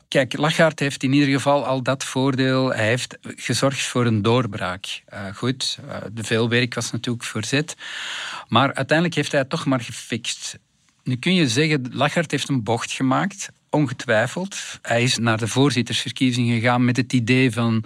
Kijk, 0.08 0.36
Lachaert 0.36 0.78
heeft 0.78 1.02
in 1.02 1.12
ieder 1.12 1.28
geval 1.28 1.66
al 1.66 1.82
dat 1.82 2.04
voordeel. 2.04 2.74
Hij 2.74 2.86
heeft 2.86 3.18
gezorgd 3.20 3.82
voor 3.82 4.06
een 4.06 4.22
doorbraak. 4.22 5.02
Uh, 5.14 5.34
goed, 5.34 5.78
uh, 5.84 5.96
de 6.12 6.24
veel 6.24 6.48
werk 6.48 6.74
was 6.74 6.90
natuurlijk 6.90 7.24
voorzet. 7.24 7.76
Maar 8.46 8.74
uiteindelijk 8.74 9.16
heeft 9.16 9.32
hij 9.32 9.40
het 9.40 9.50
toch 9.50 9.66
maar 9.66 9.80
gefixt. 9.80 10.58
Nu 11.02 11.16
kun 11.16 11.34
je 11.34 11.48
zeggen, 11.48 11.88
Lachaert 11.92 12.30
heeft 12.30 12.48
een 12.48 12.62
bocht 12.62 12.92
gemaakt. 12.92 13.48
Ongetwijfeld. 13.70 14.78
Hij 14.82 15.02
is 15.02 15.18
naar 15.18 15.38
de 15.38 15.48
voorzittersverkiezingen 15.48 16.60
gegaan 16.60 16.84
met 16.84 16.96
het 16.96 17.12
idee 17.12 17.50
van 17.50 17.84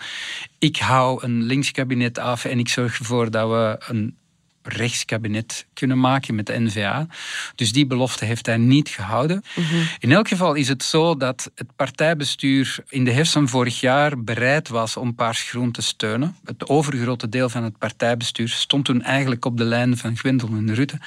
ik 0.58 0.76
hou 0.76 1.24
een 1.24 1.42
linkskabinet 1.42 2.18
af 2.18 2.44
en 2.44 2.58
ik 2.58 2.68
zorg 2.68 2.98
ervoor 2.98 3.30
dat 3.30 3.48
we 3.48 3.76
een 3.88 4.16
rechtskabinet 4.62 5.66
kunnen 5.74 6.00
maken 6.00 6.34
met 6.34 6.46
de 6.46 6.60
NVA. 6.60 7.06
Dus 7.54 7.72
die 7.72 7.86
belofte 7.86 8.24
heeft 8.24 8.46
hij 8.46 8.56
niet 8.56 8.88
gehouden. 8.88 9.44
Mhm. 9.56 9.82
In 9.98 10.12
elk 10.12 10.28
geval 10.28 10.54
is 10.54 10.68
het 10.68 10.82
zo 10.82 11.16
dat 11.16 11.50
het 11.54 11.76
partijbestuur 11.76 12.78
in 12.88 13.04
de 13.04 13.10
herfst 13.10 13.32
van 13.32 13.48
vorig 13.48 13.80
jaar 13.80 14.22
bereid 14.22 14.68
was 14.68 14.96
om 14.96 15.14
Paars 15.14 15.42
Groen 15.42 15.72
te 15.72 15.82
steunen. 15.82 16.36
Het 16.44 16.68
overgrote 16.68 17.28
deel 17.28 17.48
van 17.48 17.64
het 17.64 17.78
partijbestuur 17.78 18.48
stond 18.48 18.84
toen 18.84 19.02
eigenlijk 19.02 19.44
op 19.44 19.56
de 19.56 19.64
lijn 19.64 19.96
van 19.96 20.16
Gwendel 20.16 20.48
en 20.48 20.74
Rutte. 20.74 21.00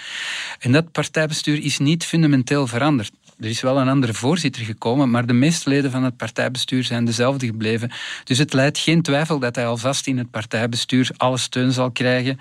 En 0.59 0.71
dat 0.71 0.91
partijbestuur 0.91 1.63
is 1.63 1.77
niet 1.77 2.05
fundamenteel 2.05 2.67
veranderd. 2.67 3.11
Er 3.39 3.49
is 3.49 3.61
wel 3.61 3.77
een 3.77 3.89
andere 3.89 4.13
voorzitter 4.13 4.61
gekomen, 4.61 5.09
maar 5.09 5.25
de 5.25 5.33
meeste 5.33 5.69
leden 5.69 5.91
van 5.91 6.03
het 6.03 6.17
partijbestuur 6.17 6.83
zijn 6.83 7.05
dezelfde 7.05 7.45
gebleven. 7.45 7.91
Dus 8.23 8.37
het 8.37 8.53
leidt 8.53 8.77
geen 8.77 9.01
twijfel 9.01 9.39
dat 9.39 9.55
hij 9.55 9.67
alvast 9.67 10.07
in 10.07 10.17
het 10.17 10.31
partijbestuur 10.31 11.09
alle 11.17 11.37
steun 11.37 11.71
zal 11.71 11.91
krijgen. 11.91 12.39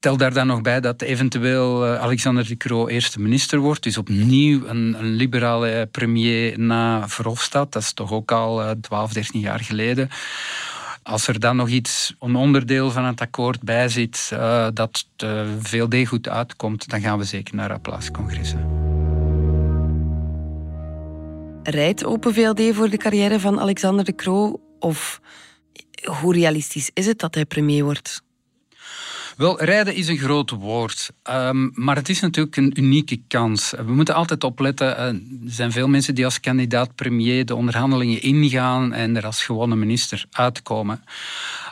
Tel 0.00 0.16
daar 0.16 0.32
dan 0.32 0.46
nog 0.46 0.60
bij 0.60 0.80
dat 0.80 1.02
eventueel 1.02 1.86
eh, 1.86 2.00
Alexander 2.00 2.46
de 2.46 2.56
Croo 2.56 2.88
eerste 2.88 3.20
minister 3.20 3.58
wordt. 3.58 3.82
Dus 3.82 3.98
opnieuw 3.98 4.66
een, 4.66 4.96
een 4.98 5.12
liberale 5.12 5.88
premier 5.90 6.58
na 6.58 7.08
Verhofstadt. 7.08 7.72
Dat 7.72 7.82
is 7.82 7.92
toch 7.92 8.12
ook 8.12 8.32
al 8.32 8.80
12, 8.80 9.08
eh, 9.08 9.14
13 9.14 9.40
jaar 9.40 9.60
geleden. 9.60 10.08
Als 11.02 11.28
er 11.28 11.40
dan 11.40 11.56
nog 11.56 11.68
iets, 11.68 12.14
een 12.20 12.36
onderdeel 12.36 12.90
van 12.90 13.04
het 13.04 13.20
akkoord 13.20 13.62
bij 13.62 13.88
zit, 13.88 14.30
uh, 14.32 14.66
dat 14.74 15.06
uh, 15.24 15.40
VLD 15.60 16.06
goed 16.06 16.28
uitkomt, 16.28 16.88
dan 16.88 17.00
gaan 17.00 17.18
we 17.18 17.24
zeker 17.24 17.54
naar 17.54 17.72
applauscongressen. 17.72 18.87
Rijdt 21.70 22.04
Open 22.04 22.34
VLD 22.34 22.74
voor 22.74 22.88
de 22.88 22.96
carrière 22.96 23.40
van 23.40 23.60
Alexander 23.60 24.04
de 24.04 24.14
Croo? 24.14 24.60
Of 24.78 25.20
hoe 26.20 26.34
realistisch 26.34 26.90
is 26.92 27.06
het 27.06 27.18
dat 27.18 27.34
hij 27.34 27.44
premier 27.44 27.84
wordt? 27.84 28.22
Wel, 29.38 29.62
rijden 29.62 29.94
is 29.94 30.08
een 30.08 30.18
groot 30.18 30.50
woord, 30.50 31.10
um, 31.30 31.70
maar 31.74 31.96
het 31.96 32.08
is 32.08 32.20
natuurlijk 32.20 32.56
een 32.56 32.72
unieke 32.78 33.20
kans. 33.28 33.70
We 33.70 33.92
moeten 33.92 34.14
altijd 34.14 34.44
opletten. 34.44 34.86
Uh, 34.86 35.04
er 35.04 35.20
zijn 35.46 35.72
veel 35.72 35.88
mensen 35.88 36.14
die 36.14 36.24
als 36.24 36.40
kandidaat 36.40 36.94
premier 36.94 37.46
de 37.46 37.54
onderhandelingen 37.54 38.22
ingaan 38.22 38.92
en 38.92 39.16
er 39.16 39.26
als 39.26 39.44
gewone 39.44 39.76
minister 39.76 40.24
uitkomen. 40.30 41.04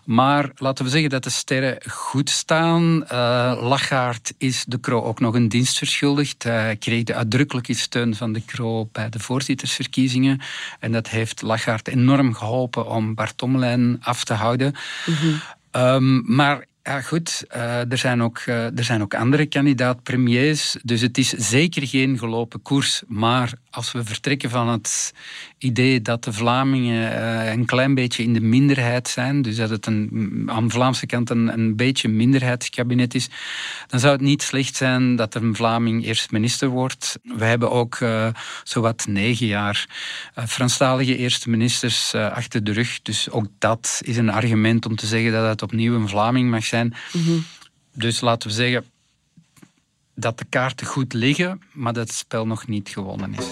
Maar 0.04 0.50
laten 0.56 0.85
we 0.85 0.90
zeggen 0.90 1.11
dat 1.11 1.25
de 1.25 1.30
sterren 1.30 1.78
goed 1.90 2.30
staan. 2.30 3.04
Uh, 3.12 3.58
Lachaert 3.61 4.35
is 4.38 4.64
de 4.64 4.80
Croo 4.80 5.02
ook 5.02 5.20
nog 5.20 5.35
een 5.35 5.49
dienst 5.49 5.78
verschuldigd. 5.78 6.42
Hij 6.42 6.76
kreeg 6.76 7.02
de 7.02 7.14
uitdrukkelijke 7.14 7.75
steun 7.75 8.14
van 8.14 8.32
de 8.32 8.44
Croo 8.44 8.88
bij 8.92 9.08
de 9.08 9.18
voorzittersverkiezingen. 9.18 10.40
En 10.80 10.92
dat 10.92 11.08
heeft 11.08 11.42
Lachaert 11.42 11.88
enorm 11.88 12.35
geholpen 12.35 12.87
om 12.87 13.14
Bart 13.14 13.38
Tomlijn 13.38 13.99
af 14.02 14.25
te 14.25 14.35
houden. 14.35 14.75
Mm 15.06 15.40
um, 15.76 16.23
maar 16.26 16.64
ja, 16.87 17.00
goed. 17.00 17.45
Uh, 17.57 17.90
er, 17.90 17.99
zijn 17.99 18.23
ook, 18.23 18.43
uh, 18.47 18.78
er 18.78 18.85
zijn 18.85 19.02
ook 19.02 19.14
andere 19.14 19.47
kandidaat-premiers. 19.47 20.76
Dus 20.83 21.00
het 21.00 21.19
is 21.19 21.28
zeker 21.28 21.87
geen 21.87 22.19
gelopen 22.19 22.62
koers. 22.62 23.02
Maar 23.07 23.52
als 23.71 23.93
we 23.93 24.05
vertrekken 24.05 24.50
van 24.50 24.69
het 24.69 25.12
idee 25.59 26.02
dat 26.02 26.25
de 26.25 26.33
Vlamingen 26.33 27.12
uh, 27.12 27.50
een 27.50 27.64
klein 27.64 27.95
beetje 27.95 28.23
in 28.23 28.33
de 28.33 28.40
minderheid 28.40 29.09
zijn, 29.09 29.43
dus 29.43 29.57
dat 29.57 29.71
het 29.71 29.87
een, 29.87 30.43
aan 30.47 30.64
de 30.64 30.71
Vlaamse 30.71 31.07
kant 31.07 31.31
een, 31.31 31.52
een 31.52 31.76
beetje 31.76 32.09
minderheidskabinet 32.09 33.14
is, 33.14 33.28
dan 33.87 34.00
zou 34.00 34.12
het 34.12 34.23
niet 34.23 34.43
slecht 34.43 34.76
zijn 34.76 35.16
dat 35.16 35.35
er 35.35 35.43
een 35.43 35.57
Vlaming 35.57 36.05
eerst 36.05 36.31
minister 36.31 36.69
wordt. 36.69 37.19
We 37.23 37.45
hebben 37.45 37.71
ook 37.71 37.99
zowat 38.64 39.07
negen 39.09 39.47
jaar 39.47 39.87
Franstalige 40.47 41.16
eerste 41.16 41.50
ministers 41.50 42.14
achter 42.14 42.64
de 42.64 42.73
rug. 42.73 43.02
Dus 43.02 43.31
ook 43.31 43.47
dat 43.59 44.00
is 44.05 44.16
een 44.16 44.31
argument 44.31 44.87
om 44.87 44.97
te 44.97 45.07
zeggen 45.07 45.33
dat 45.33 45.49
het 45.49 45.62
opnieuw 45.62 45.95
een 45.95 46.09
Vlaming 46.09 46.50
mag 46.50 46.64
zijn. 46.64 46.75
Mhm. 46.85 47.38
Dus 47.92 48.21
laten 48.21 48.49
we 48.49 48.54
zeggen, 48.54 48.85
dat 50.14 50.38
de 50.38 50.45
kaarten 50.49 50.87
goed 50.87 51.12
liggen, 51.12 51.61
maar 51.73 51.92
dat 51.92 52.06
het 52.06 52.16
spel 52.16 52.47
nog 52.47 52.66
niet 52.66 52.88
gewonnen 52.88 53.35
is. 53.35 53.47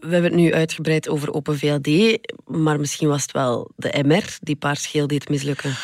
We 0.00 0.14
hebben 0.14 0.30
het 0.30 0.40
nu 0.40 0.54
uitgebreid 0.54 1.08
over 1.08 1.32
Open 1.32 1.58
VLD, 1.58 2.18
maar 2.44 2.80
misschien 2.80 3.08
was 3.08 3.22
het 3.22 3.32
wel 3.32 3.70
de 3.76 4.04
MR 4.06 4.36
die 4.40 4.56
paars-geel 4.56 5.06
deed 5.06 5.28
mislukken. 5.28 5.74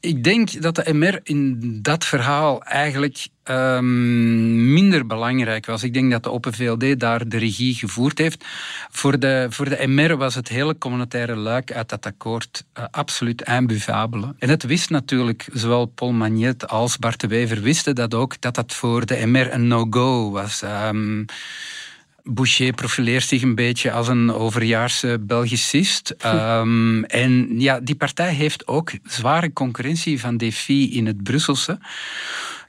Ik 0.00 0.24
denk 0.24 0.62
dat 0.62 0.74
de 0.74 0.94
MR 0.94 1.20
in 1.22 1.58
dat 1.82 2.04
verhaal 2.04 2.62
eigenlijk 2.62 3.26
um, 3.44 4.72
minder 4.72 5.06
belangrijk 5.06 5.66
was. 5.66 5.82
Ik 5.82 5.94
denk 5.94 6.10
dat 6.10 6.22
de 6.22 6.30
Open 6.30 6.52
VLD 6.52 7.00
daar 7.00 7.28
de 7.28 7.38
regie 7.38 7.74
gevoerd 7.74 8.18
heeft. 8.18 8.44
Voor 8.90 9.18
de, 9.18 9.46
voor 9.50 9.68
de 9.68 9.86
MR 9.86 10.16
was 10.16 10.34
het 10.34 10.48
hele 10.48 10.78
communautaire 10.78 11.36
luik 11.36 11.72
uit 11.72 11.88
dat 11.88 12.06
akkoord 12.06 12.64
uh, 12.78 12.84
absoluut 12.90 13.42
imbuvabele. 13.42 14.34
En 14.38 14.48
het 14.48 14.62
wist 14.62 14.90
natuurlijk, 14.90 15.48
zowel 15.52 15.86
Paul 15.86 16.12
Magnet 16.12 16.68
als 16.68 16.98
Bart 16.98 17.20
de 17.20 17.26
Wever 17.26 17.60
wisten 17.60 17.94
dat 17.94 18.14
ook, 18.14 18.40
dat 18.40 18.54
dat 18.54 18.74
voor 18.74 19.06
de 19.06 19.26
MR 19.26 19.52
een 19.52 19.66
no-go 19.66 20.30
was. 20.30 20.62
Um, 20.62 21.26
Boucher 22.28 22.72
profileert 22.72 23.24
zich 23.24 23.42
een 23.42 23.54
beetje 23.54 23.92
als 23.92 24.08
een 24.08 24.32
overjaarse 24.32 25.18
Belgicist. 25.20 26.14
Um, 26.26 27.04
en 27.04 27.60
ja, 27.60 27.80
die 27.80 27.94
partij 27.94 28.32
heeft 28.34 28.66
ook 28.66 28.92
zware 29.04 29.52
concurrentie 29.52 30.20
van 30.20 30.36
Defi 30.36 30.96
in 30.96 31.06
het 31.06 31.22
Brusselse. 31.22 31.78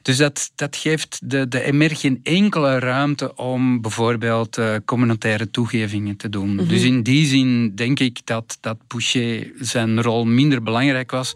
Dus 0.02 0.18
dat, 0.18 0.52
dat 0.56 0.76
geeft 0.76 1.20
de, 1.24 1.48
de 1.48 1.68
MR 1.72 1.96
geen 1.96 2.20
enkele 2.24 2.80
ruimte 2.80 3.36
om 3.36 3.82
bijvoorbeeld 3.82 4.58
uh, 4.58 4.76
communautaire 4.86 5.50
toegevingen 5.50 6.18
te 6.18 6.30
doen. 6.30 6.56
Mhm. 6.56 6.68
Dus 6.68 6.84
in 6.84 7.04
die 7.04 7.26
zin 7.26 7.76
denk 7.76 8.00
ik 8.00 8.20
dat, 8.24 8.58
dat 8.62 8.78
Boucher 8.88 9.52
zijn 9.60 10.02
rol 10.02 10.26
minder 10.26 10.64
belangrijk 10.64 11.12
was, 11.12 11.36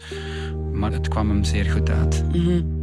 maar 0.72 0.92
het 0.92 1.08
kwam 1.08 1.28
hem 1.28 1.44
zeer 1.44 1.70
goed 1.70 1.90
uit. 1.90 2.24
Mm 2.32 2.81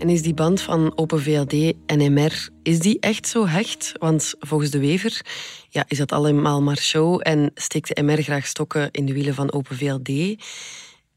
en 0.00 0.08
is 0.08 0.22
die 0.22 0.34
band 0.34 0.60
van 0.60 0.92
Open 0.96 1.22
VLD 1.22 1.72
en 1.86 2.12
MR, 2.12 2.48
is 2.62 2.78
die 2.78 3.00
echt 3.00 3.28
zo 3.28 3.46
hecht? 3.46 3.92
Want 3.98 4.34
volgens 4.38 4.70
de 4.70 4.78
Wever 4.78 5.20
ja, 5.68 5.84
is 5.88 5.98
dat 5.98 6.12
allemaal 6.12 6.62
maar 6.62 6.78
show 6.78 7.20
en 7.22 7.50
steekt 7.54 7.96
de 7.96 8.02
MR 8.02 8.22
graag 8.22 8.46
stokken 8.46 8.88
in 8.90 9.06
de 9.06 9.12
wielen 9.12 9.34
van 9.34 9.52
Open 9.52 9.76
VLD. 9.76 10.36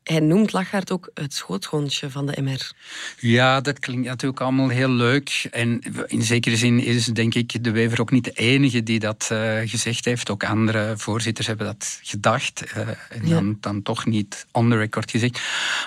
Hij 0.03 0.19
noemt 0.19 0.51
Lachaert 0.51 0.91
ook 0.91 1.09
het 1.13 1.33
schoothondje 1.33 2.09
van 2.09 2.25
de 2.25 2.41
MR. 2.41 2.71
Ja, 3.19 3.61
dat 3.61 3.79
klinkt 3.79 4.05
natuurlijk 4.07 4.41
allemaal 4.41 4.69
heel 4.69 4.89
leuk. 4.89 5.47
En 5.51 5.81
in 6.07 6.21
zekere 6.21 6.57
zin 6.57 6.79
is 6.79 7.05
denk 7.05 7.33
ik 7.33 7.63
de 7.63 7.71
Wever 7.71 8.01
ook 8.01 8.11
niet 8.11 8.23
de 8.23 8.31
enige 8.31 8.83
die 8.83 8.99
dat 8.99 9.29
uh, 9.31 9.59
gezegd 9.65 10.05
heeft. 10.05 10.29
Ook 10.29 10.43
andere 10.43 10.93
voorzitters 10.97 11.47
hebben 11.47 11.65
dat 11.65 11.99
gedacht. 12.03 12.63
Uh, 12.77 12.87
en 12.87 13.29
dan, 13.29 13.57
dan, 13.59 13.81
toch 13.81 14.05
niet 14.05 14.45
on 14.51 14.69
the 14.69 14.77
record 14.77 15.11
gezegd. 15.11 15.41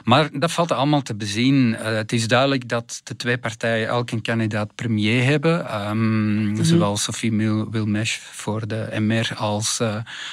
Maar 0.04 0.28
dat 0.32 0.52
valt 0.52 0.72
allemaal 0.72 1.02
te 1.02 1.14
bezien. 1.14 1.68
Uh, 1.68 1.82
het 1.82 2.12
is 2.12 2.28
duidelijk 2.28 2.68
dat 2.68 3.00
de 3.04 3.16
twee 3.16 3.38
partijen 3.38 3.88
elk 3.88 4.10
een 4.10 4.22
kandidaat 4.22 4.74
premier 4.74 5.24
hebben. 5.24 5.80
Um, 5.88 5.98
mm-hmm. 5.98 6.64
Zowel 6.64 6.96
Sophie 6.96 7.36
Wilmesch 7.70 8.18
voor 8.18 8.66
de 8.66 8.88
MR 9.00 9.34
als 9.36 9.80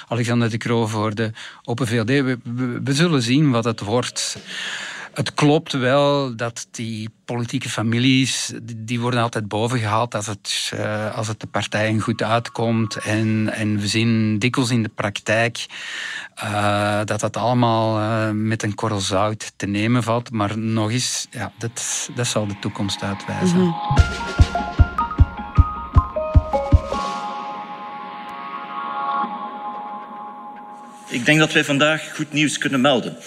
Alexander 0.07 0.49
de 0.49 0.57
Croo 0.57 0.87
voor 0.87 1.15
de 1.15 1.31
Open 1.63 1.87
VLD. 1.87 2.07
We, 2.07 2.37
we, 2.43 2.81
we 2.83 2.93
zullen 2.93 3.21
zien 3.21 3.51
wat 3.51 3.63
het 3.63 3.72
het 3.79 3.87
wordt. 3.87 4.37
Het 5.13 5.33
klopt 5.33 5.71
wel 5.73 6.35
dat 6.35 6.67
die 6.71 7.09
politieke 7.25 7.69
families, 7.69 8.53
die 8.75 8.99
worden 8.99 9.21
altijd 9.21 9.47
bovengehaald 9.47 10.15
als 10.15 10.27
het, 10.27 10.71
uh, 10.73 11.15
als 11.15 11.27
het 11.27 11.39
de 11.39 11.47
partijen 11.47 11.99
goed 11.99 12.21
uitkomt. 12.21 12.95
En, 12.95 13.49
en 13.53 13.79
we 13.79 13.87
zien 13.87 14.39
dikwijls 14.39 14.71
in 14.71 14.83
de 14.83 14.89
praktijk 14.89 15.65
uh, 16.43 16.99
dat 17.05 17.19
dat 17.19 17.37
allemaal 17.37 17.99
uh, 17.99 18.29
met 18.33 18.63
een 18.63 18.75
korrel 18.75 18.99
zout 18.99 19.53
te 19.55 19.65
nemen 19.65 20.03
valt. 20.03 20.31
Maar 20.31 20.57
nog 20.57 20.91
eens, 20.91 21.27
ja, 21.31 21.51
dat, 21.57 22.09
dat 22.15 22.27
zal 22.27 22.47
de 22.47 22.59
toekomst 22.59 23.03
uitwijzen. 23.03 23.57
Mm 23.57 23.63
-hmm. 23.63 24.33
Ik 31.07 31.25
denk 31.25 31.39
dat 31.39 31.53
wij 31.53 31.63
vandaag 31.63 32.15
goed 32.15 32.33
nieuws 32.33 32.57
kunnen 32.57 32.81
melden. 32.81 33.17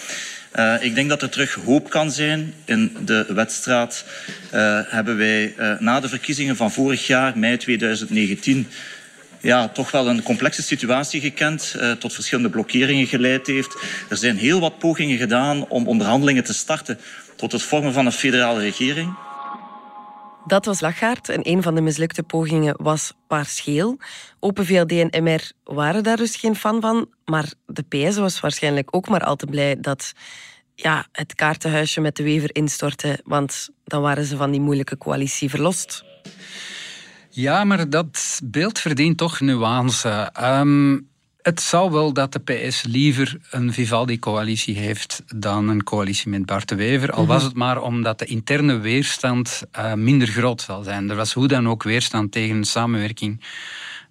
Uh, 0.57 0.75
ik 0.81 0.95
denk 0.95 1.09
dat 1.09 1.23
er 1.23 1.29
terug 1.29 1.55
hoop 1.55 1.91
kan 1.91 2.11
zijn. 2.11 2.55
In 2.65 2.97
de 3.05 3.27
wedstraat 3.29 4.05
uh, 4.55 4.81
hebben 4.85 5.17
wij 5.17 5.55
uh, 5.59 5.79
na 5.79 6.01
de 6.01 6.09
verkiezingen 6.09 6.57
van 6.57 6.73
vorig 6.73 7.07
jaar, 7.07 7.39
mei 7.39 7.57
2019, 7.57 8.69
ja, 9.41 9.69
toch 9.69 9.91
wel 9.91 10.09
een 10.09 10.23
complexe 10.23 10.63
situatie 10.63 11.21
gekend, 11.21 11.75
uh, 11.77 11.93
tot 11.93 12.15
verschillende 12.15 12.51
blokkeringen 12.51 13.07
geleid 13.07 13.47
heeft. 13.47 13.77
Er 14.09 14.17
zijn 14.17 14.37
heel 14.37 14.61
wat 14.61 14.79
pogingen 14.79 15.19
gedaan 15.19 15.69
om 15.69 15.87
onderhandelingen 15.87 16.45
te 16.45 16.55
starten 16.55 16.99
tot 17.37 17.53
het 17.53 17.63
vormen 17.63 17.93
van 17.93 18.07
een 18.07 18.13
federale 18.13 18.61
regering. 18.61 19.25
Dat 20.47 20.65
was 20.65 20.81
Lachaert 20.81 21.29
en 21.29 21.41
een 21.43 21.62
van 21.62 21.75
de 21.75 21.81
mislukte 21.81 22.23
pogingen 22.23 22.75
was 22.83 23.12
Paars-Geel. 23.26 23.99
Open 24.41 24.67
VLD 24.67 24.93
en 24.93 25.25
MR 25.25 25.53
waren 25.65 26.03
daar 26.03 26.17
dus 26.17 26.37
geen 26.37 26.57
fan 26.57 26.81
van, 26.81 27.09
maar 27.25 27.53
de 27.67 27.83
PS 27.83 28.17
was 28.17 28.41
waarschijnlijk 28.41 28.97
ook 28.97 29.09
maar 29.09 29.25
al 29.25 29.37
te 29.37 29.47
blij 29.47 29.81
dat 29.81 30.12
ja, 30.75 31.07
het 31.12 31.35
kaartenhuisje 31.35 32.00
met 32.00 32.17
de 32.17 32.23
Wever 32.23 32.55
instortte, 32.55 33.21
want 33.25 33.69
dan 33.85 34.03
waren 34.03 34.25
ze 34.25 34.37
van 34.37 34.50
die 34.50 34.61
moeilijke 34.61 34.99
coalitie 34.99 35.50
verlost. 35.50 36.05
Ja, 37.31 37.65
maar 37.65 37.91
dat 37.91 38.41
beeld 38.45 38.79
verdient 38.79 39.19
toch 39.19 39.41
nuance. 39.41 40.33
Um, 40.41 41.09
het 41.47 41.61
zou 41.61 41.91
wel 41.91 42.12
dat 42.12 42.33
de 42.33 42.38
PS 42.38 42.83
liever 42.83 43.37
een 43.50 43.73
Vivaldi-coalitie 43.73 44.76
heeft 44.76 45.23
dan 45.35 45.69
een 45.69 45.83
coalitie 45.85 46.31
met 46.31 46.47
Bart 46.47 46.69
de 46.69 46.75
Wever. 46.75 47.12
Al 47.12 47.26
was 47.26 47.37
mhm. 47.37 47.47
het 47.47 47.57
maar 47.57 47.83
omdat 47.83 48.19
de 48.19 48.25
interne 48.25 48.79
weerstand 48.79 49.62
uh, 49.79 49.93
minder 49.93 50.29
groot 50.29 50.61
zal 50.61 50.83
zijn. 50.83 51.11
Er 51.11 51.17
was 51.17 51.33
hoe 51.33 51.49
dan 51.49 51.69
ook 51.69 51.83
weerstand 51.83 52.33
tegen 52.33 52.57
een 52.57 52.65
samenwerking. 52.65 53.41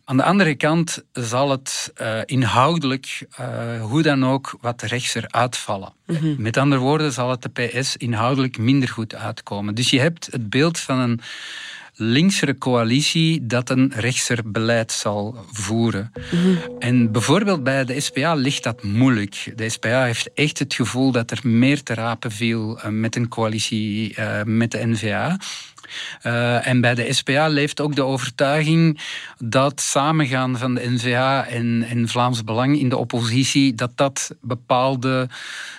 Aan 0.06 0.18
de 0.18 0.24
andere 0.24 0.56
kant 0.56 1.04
zal 1.12 1.50
het 1.50 1.94
uh, 2.02 2.20
inhoudelijk 2.26 3.28
uh, 3.40 3.82
hoe 3.82 4.02
dan 4.02 4.26
ook 4.26 4.58
wat 4.62 4.82
rechtser 4.82 5.26
uitvallen. 5.28 5.94
Mm 6.06 6.36
Met 6.38 6.58
andere 6.58 6.82
woorden 6.82 7.12
zal 7.12 7.30
het 7.30 7.42
de 7.42 7.50
PS 7.50 7.98
inhoudelijk 7.98 8.58
minder 8.58 8.90
goed 8.90 9.16
uitkomen. 9.16 9.76
Dus 9.76 9.90
je 9.90 10.00
hebt 10.00 10.28
het 10.32 10.50
beeld 10.50 10.80
van 10.80 11.00
een 11.00 11.20
linksere 11.96 12.58
coalitie 12.58 13.46
dat 13.46 13.70
een 13.70 13.92
rechtser 13.96 14.52
beleid 14.52 14.92
zal 14.92 15.46
voeren. 15.52 16.12
En 16.80 17.12
bijvoorbeeld 17.12 17.64
bij 17.64 17.86
de 17.86 18.00
SPA 18.00 18.34
ligt 18.34 18.64
dat 18.64 18.84
moeilijk. 18.84 19.54
De 19.56 19.70
SPA 19.70 20.04
heeft 20.04 20.34
echt 20.34 20.60
het 20.60 20.74
gevoel 20.74 21.12
dat 21.12 21.32
er 21.32 21.40
meer 21.44 21.84
te 21.84 21.94
rapen 21.94 22.32
viel 22.32 22.80
eh, 22.80 22.90
met 22.90 23.16
een 23.16 23.28
coalitie 23.28 24.16
uh, 24.20 24.44
met 24.44 24.72
de 24.72 24.88
NVA. 24.88 25.38
Uh, 26.24 26.68
en 26.68 26.82
bij 26.82 26.96
de 26.96 27.14
SPA 27.14 27.48
leeft 27.48 27.82
ook 27.82 27.96
de 27.96 28.04
overtuiging 28.04 29.02
dat 29.38 29.82
samengaan 29.82 30.58
van 30.58 30.76
de 30.76 30.90
NVA 30.90 31.48
en, 31.48 31.86
en 31.90 32.08
Vlaams 32.08 32.44
Belang 32.44 32.80
in 32.80 32.90
de 32.90 32.98
oppositie, 32.98 33.76
dat 33.76 33.92
dat 33.96 34.36
bepaalde 34.42 35.28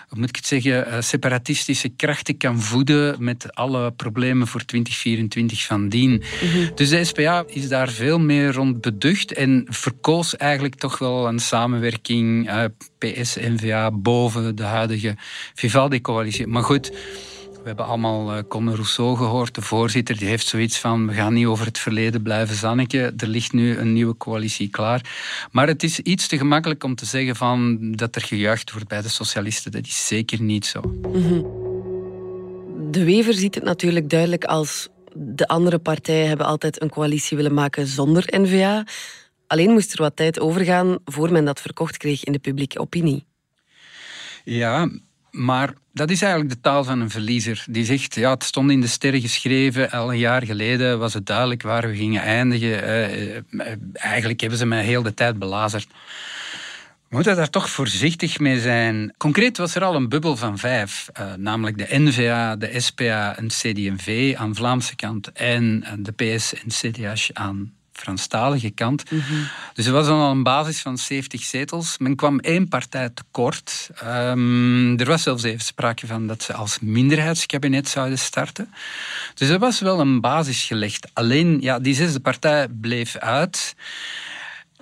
hoe 0.09 0.19
moet 0.19 0.29
ik 0.29 0.37
het 0.37 0.47
zeggen, 0.47 0.89
uh, 0.89 1.01
separatistische 1.01 1.89
krachten 1.89 2.37
kan 2.37 2.61
voeden 2.61 3.25
met 3.25 3.55
alle 3.55 3.91
problemen 3.91 4.47
voor 4.47 4.65
2024 4.65 5.65
van 5.65 5.89
dien. 5.89 6.11
Mhm. 6.11 6.75
Dus 6.75 6.89
de 6.89 7.05
SPA 7.05 7.45
is 7.47 7.69
daar 7.69 7.89
veel 7.89 8.19
meer 8.19 8.53
rond 8.53 8.81
beducht 8.81 9.33
en 9.33 9.67
verkoos 9.69 10.37
eigenlijk 10.37 10.75
toch 10.75 10.99
wel 10.99 11.29
een 11.29 11.39
samenwerking 11.39 12.51
uh, 12.51 12.65
PS-NVA 12.99 13.91
boven 13.91 14.57
de 14.57 14.63
huidige 14.63 15.15
Vivaldi-coalitie. 15.55 16.47
Maar 16.47 16.63
goed, 16.63 16.93
we 17.67 17.73
hebben 17.73 17.91
allemaal 17.91 18.37
uh, 18.37 18.43
Conor 18.49 18.75
Rousseau 18.75 19.17
gehoord, 19.17 19.55
de 19.55 19.63
voorzitter. 19.63 20.17
Die 20.17 20.29
heeft 20.29 20.47
zoiets 20.47 20.79
van, 20.79 21.07
we 21.07 21.13
gaan 21.13 21.33
niet 21.33 21.47
over 21.47 21.67
het 21.67 21.79
verleden 21.79 22.23
blijven 22.23 22.57
zanneken. 22.57 23.17
Er 23.17 23.27
ligt 23.27 23.53
nu 23.53 23.79
een 23.79 23.93
nieuwe 23.93 24.17
coalitie 24.17 24.69
klaar. 24.69 25.01
Maar 25.51 25.67
het 25.67 25.83
is 25.83 26.01
iets 26.01 26.27
te 26.27 26.39
gemakkelijk 26.39 26.85
om 26.85 26.95
te 26.95 27.07
zeggen 27.07 27.37
van, 27.37 27.79
dat 27.93 28.15
er 28.15 28.23
gejuicht 28.23 28.73
wordt 28.73 28.89
bij 28.89 29.03
de 29.03 29.09
socialisten. 29.09 29.73
Dat 29.73 29.87
is 29.87 30.07
zeker 30.07 30.43
niet 30.43 30.67
zo. 30.67 30.81
Mhm. 30.81 31.43
De 32.91 33.05
Wever 33.05 33.35
ziet 33.35 33.55
het 33.55 33.65
natuurlijk 33.65 34.11
duidelijk 34.11 34.45
als... 34.45 34.89
De 35.15 35.49
andere 35.49 35.79
partijen 35.79 36.29
hebben 36.29 36.47
altijd 36.47 36.83
een 36.83 36.91
coalitie 36.91 37.37
willen 37.37 37.55
maken 37.55 37.87
zonder 37.87 38.25
N-VA. 38.41 38.85
Alleen 39.47 39.71
moest 39.71 39.93
er 39.93 40.03
wat 40.03 40.17
tijd 40.17 40.41
overgaan 40.41 40.99
voor 41.05 41.33
men 41.33 41.45
dat 41.45 41.61
verkocht 41.61 41.97
kreeg 41.97 42.25
in 42.25 42.33
de 42.33 42.39
publieke 42.39 42.79
opinie. 42.79 43.25
Ja, 44.45 44.91
maar 45.31 45.75
dat 45.97 46.11
is 46.11 46.23
eigenlijk 46.23 46.55
de 46.55 46.61
taal 46.61 46.85
van 46.85 47.01
een 47.01 47.11
verliezer. 47.11 47.65
Die 47.69 47.85
zegt, 47.85 48.15
ja, 48.15 48.31
het 48.31 48.45
stond 48.45 48.71
in 48.71 48.81
de 48.81 48.87
sterren 48.87 49.21
geschreven. 49.21 49.91
Al 49.91 50.13
een 50.13 50.19
jaar 50.19 50.43
geleden 50.45 50.99
was 50.99 51.15
het 51.15 51.27
duidelijk 51.27 51.63
waar 51.63 51.89
we 51.89 51.97
gingen 51.97 52.23
eindigen. 52.23 52.83
Eh, 52.83 53.37
eh, 53.37 53.43
eigenlijk 53.93 54.41
hebben 54.41 54.59
ze 54.59 54.67
mij 54.67 54.85
heel 54.85 55.03
de 55.03 55.15
tijd 55.15 55.39
belazerd. 55.39 55.89
We 57.09 57.17
moeten 57.17 57.37
daar 57.37 57.51
toch 57.51 57.71
voorzichtig 57.71 58.39
mee 58.39 58.61
zijn. 58.61 59.15
Concreet 59.17 59.57
was 59.57 59.75
er 59.75 59.85
al 59.85 59.95
een 59.95 60.09
bubbel 60.09 60.37
van 60.37 60.59
vijf. 60.59 61.09
Uh, 61.21 61.35
namelijk 61.35 61.79
de 61.79 61.99
NVA, 61.99 62.57
de 62.57 62.81
SPA 62.81 63.37
en 63.37 63.47
CD&V 63.47 64.35
aan 64.37 64.55
Vlaamse 64.55 64.97
kant 64.97 65.33
en 65.33 65.85
de 65.99 66.13
PS 66.13 66.55
en 66.55 66.69
CDH 66.69 67.31
aan 67.33 67.76
Franstalige 67.97 68.71
kant. 68.71 69.11
Mhm. 69.11 69.23
Dus 69.75 69.87
er 69.87 69.93
was 69.93 70.07
dan 70.07 70.21
al 70.21 70.31
een 70.31 70.43
basis 70.43 70.81
van 70.81 70.99
70 70.99 71.43
zetels. 71.43 71.99
Men 71.99 72.17
kwam 72.17 72.39
één 72.39 72.69
partij 72.69 73.11
tekort. 73.11 73.91
Um, 74.05 74.99
er 74.99 75.07
was 75.07 75.23
zelfs 75.23 75.43
even 75.43 75.65
sprake 75.65 76.07
van 76.07 76.27
dat 76.27 76.43
ze 76.43 76.53
als 76.53 76.79
minderheidskabinet 76.81 77.89
zouden 77.89 78.19
starten. 78.19 78.73
Dus 79.35 79.49
er 79.49 79.59
was 79.59 79.81
wel 79.81 80.01
een 80.01 80.21
basis 80.21 80.65
gelegd. 80.65 81.09
Alleen, 81.13 81.61
ja, 81.61 81.79
die 81.79 81.95
zesde 81.95 82.21
partij 82.21 82.69
bleef 82.69 83.17
uit. 83.17 83.75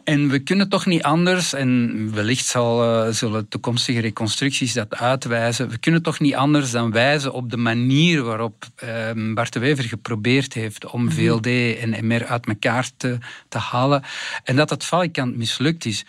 En 0.04 0.28
we 0.28 0.38
kunnen 0.38 0.68
toch 0.68 0.86
niet 0.86 1.02
anders, 1.02 1.52
en 1.52 2.10
wellicht 2.14 2.46
zal, 2.46 3.06
uh, 3.06 3.12
zullen 3.12 3.48
toekomstige 3.48 4.00
reconstructies 4.00 4.72
dat 4.72 4.94
uitwijzen, 4.94 5.68
we 5.68 5.78
kunnen 5.78 6.02
toch 6.02 6.20
niet 6.20 6.34
anders 6.34 6.70
dan 6.70 6.90
wijzen 6.90 7.32
op 7.32 7.50
de 7.50 7.56
manier 7.56 8.22
waarop 8.22 8.64
uh, 8.84 9.34
Bart 9.34 9.52
de 9.52 9.58
Wever 9.58 9.84
geprobeerd 9.84 10.52
heeft 10.54 10.86
om 10.86 11.04
mhm. 11.04 11.14
VLD 11.14 11.46
en 11.78 12.06
MR 12.06 12.26
uit 12.26 12.46
elkaar 12.46 12.90
te, 12.96 13.18
te 13.48 13.58
halen 13.58 14.02
en 14.44 14.56
dat 14.56 14.68
dat 14.68 14.84
valikant 14.84 15.36
mislukt 15.36 15.84
is. 15.84 16.04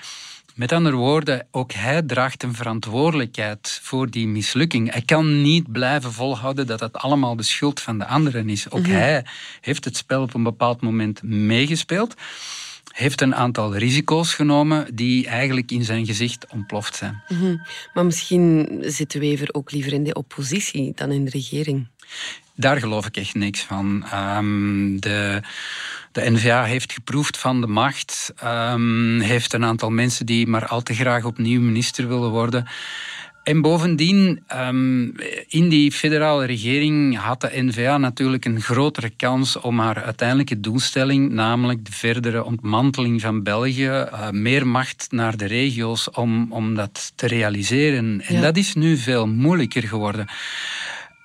Met 0.56 0.72
andere 0.72 0.96
woorden, 0.96 1.48
ook 1.52 1.72
hij 1.72 2.02
draagt 2.02 2.44
een 2.44 2.56
verantwoordelijkheid 2.56 3.80
voor 3.82 4.10
die 4.10 4.28
mislukking. 4.28 4.92
Hij 4.92 5.02
kan 5.02 5.42
niet 5.42 5.72
blijven 5.72 6.12
volhouden 6.12 6.68
dat 6.68 6.80
het 6.80 6.98
allemaal 6.98 7.36
de 7.36 7.44
schuld 7.44 7.82
van 7.82 7.98
de 7.98 8.06
anderen 8.06 8.50
is. 8.50 8.72
Ook 8.72 8.88
mhm. 8.88 8.92
hij 8.92 9.26
heeft 9.62 9.86
het 9.86 9.98
spel 9.98 10.22
op 10.22 10.34
een 10.34 10.44
bepaald 10.44 10.82
moment 10.82 11.24
meegespeeld 11.24 12.16
heeft 12.96 13.22
een 13.22 13.36
aantal 13.36 13.76
risico's 13.76 14.34
genomen 14.34 14.96
die 14.96 15.28
eigenlijk 15.28 15.72
in 15.72 15.84
zijn 15.84 16.06
gezicht 16.06 16.46
ontploft 16.52 16.96
zijn. 16.96 17.22
Mhm. 17.28 17.56
Maar 17.94 18.06
misschien 18.06 18.78
zit 18.82 19.14
Wever 19.14 19.48
ook 19.52 19.72
liever 19.72 19.94
in 19.94 20.04
de 20.04 20.14
oppositie 20.14 20.92
dan 20.96 21.12
in 21.12 21.26
de 21.26 21.32
regering. 21.32 21.88
Daar 22.56 22.80
geloof 22.80 23.06
ik 23.06 23.18
echt 23.18 23.36
niks 23.36 23.62
van. 23.62 24.06
Um, 24.14 25.02
de, 25.02 25.42
de 26.12 26.30
NVA 26.32 26.64
heeft 26.64 26.94
geproefd 26.94 27.38
van 27.38 27.62
de 27.62 27.68
macht, 27.68 28.34
um, 28.44 29.20
heeft 29.20 29.54
een 29.54 29.66
aantal 29.66 29.90
mensen 29.90 30.26
die 30.26 30.48
maar 30.48 30.66
al 30.66 30.82
te 30.82 30.94
graag 30.94 31.24
opnieuw 31.24 31.62
minister 31.62 32.08
willen 32.08 32.30
worden. 32.30 32.68
En 33.46 33.62
bovendien, 33.62 34.44
ehm, 34.48 35.04
in 35.48 35.70
die 35.70 35.92
federale 35.92 36.46
regering 36.46 37.18
had 37.18 37.42
de 37.42 37.50
NVA 37.54 37.98
natuurlijk 37.98 38.46
een 38.46 38.62
grotere 38.62 39.10
kans 39.10 39.60
om 39.60 39.80
haar 39.80 40.04
uiteindelijke 40.04 40.60
doelstelling, 40.60 41.32
namelijk 41.32 41.86
de 41.86 41.92
verdere 41.92 42.44
ontmanteling 42.44 43.22
van 43.22 43.44
België, 43.44 43.86
uh, 43.86 44.30
meer 44.30 44.68
macht 44.68 45.08
naar 45.12 45.38
de 45.38 45.46
regio's 45.46 46.10
om, 46.14 46.52
om 46.52 46.76
dat 46.76 47.12
te 47.16 47.28
realiseren. 47.28 48.22
En 48.22 48.42
dat 48.42 48.58
is 48.58 48.74
nu 48.74 48.98
veel 48.98 49.28
moeilijker 49.28 49.84
geworden. 49.84 50.26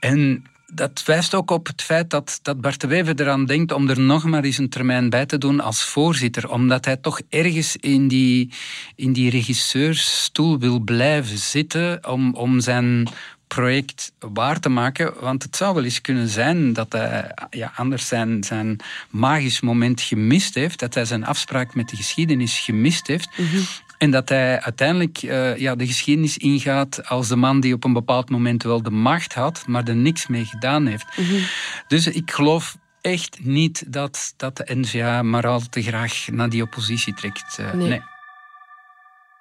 En 0.00 0.44
dat 0.72 1.02
wijst 1.04 1.34
ook 1.34 1.50
op 1.50 1.66
het 1.66 1.82
feit 1.82 2.10
dat, 2.10 2.38
dat 2.42 2.60
Bart 2.60 2.80
de 2.80 2.86
Wever 2.86 3.20
eraan 3.20 3.46
denkt 3.46 3.72
om 3.72 3.88
er 3.88 4.00
nog 4.00 4.24
maar 4.24 4.44
eens 4.44 4.58
een 4.58 4.68
termijn 4.68 5.10
bij 5.10 5.26
te 5.26 5.38
doen 5.38 5.60
als 5.60 5.84
voorzitter. 5.84 6.50
Omdat 6.50 6.84
hij 6.84 6.96
toch 6.96 7.20
ergens 7.28 7.76
in 7.76 8.08
die, 8.08 8.50
in 8.94 9.12
die 9.12 9.30
regisseursstoel 9.30 10.58
wil 10.58 10.80
blijven 10.80 11.38
zitten 11.38 12.08
om, 12.08 12.34
om 12.34 12.60
zijn 12.60 13.08
project 13.46 14.12
waar 14.18 14.60
te 14.60 14.68
maken. 14.68 15.14
Want 15.20 15.42
het 15.42 15.56
zou 15.56 15.74
wel 15.74 15.84
eens 15.84 16.00
kunnen 16.00 16.28
zijn 16.28 16.72
dat 16.72 16.92
hij 16.92 17.34
ja, 17.50 17.72
anders 17.76 18.06
zijn, 18.06 18.44
zijn 18.44 18.76
magisch 19.10 19.60
moment 19.60 20.00
gemist 20.00 20.54
heeft. 20.54 20.78
Dat 20.78 20.94
hij 20.94 21.04
zijn 21.04 21.24
afspraak 21.24 21.74
met 21.74 21.88
de 21.88 21.96
geschiedenis 21.96 22.58
gemist 22.58 23.06
heeft. 23.06 23.28
Mhm. 23.36 23.60
En 24.00 24.10
dat 24.10 24.28
hij 24.28 24.60
uiteindelijk 24.60 25.22
uh, 25.22 25.56
ja, 25.56 25.74
de 25.74 25.86
geschiedenis 25.86 26.38
ingaat 26.38 27.08
als 27.08 27.28
de 27.28 27.36
man 27.36 27.60
die 27.60 27.74
op 27.74 27.84
een 27.84 27.92
bepaald 27.92 28.30
moment 28.30 28.62
wel 28.62 28.82
de 28.82 28.90
macht 28.90 29.34
had, 29.34 29.66
maar 29.66 29.88
er 29.88 29.96
niks 29.96 30.26
mee 30.26 30.44
gedaan 30.44 30.86
heeft. 30.86 31.16
Mhm. 31.16 31.42
Dus 31.88 32.06
ik 32.06 32.30
geloof 32.30 32.76
echt 33.00 33.38
niet 33.42 33.92
dat, 33.92 34.34
dat 34.36 34.56
de 34.56 34.74
NVA 34.74 35.22
maar 35.22 35.46
al 35.46 35.60
te 35.60 35.82
graag 35.82 36.26
naar 36.32 36.48
die 36.48 36.62
oppositie 36.62 37.14
trekt. 37.14 37.58
Uh, 37.60 37.72
nee. 37.72 38.02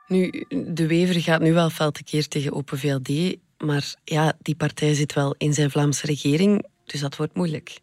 Nu, 0.07 0.45
de 0.67 0.87
Wever 0.87 1.21
gaat 1.21 1.41
nu 1.41 1.53
wel 1.53 1.69
fel 1.69 1.91
tekeer 1.91 2.27
tegen 2.27 2.53
Open 2.53 2.79
VLD, 2.79 3.35
maar 3.57 3.93
ja, 4.03 4.33
die 4.41 4.55
partij 4.55 4.93
zit 4.93 5.13
wel 5.13 5.35
in 5.37 5.53
zijn 5.53 5.71
Vlaamse 5.71 6.05
regering, 6.05 6.65
dus 6.85 6.99
dat 6.99 7.15
wordt 7.15 7.35
moeilijk. 7.35 7.79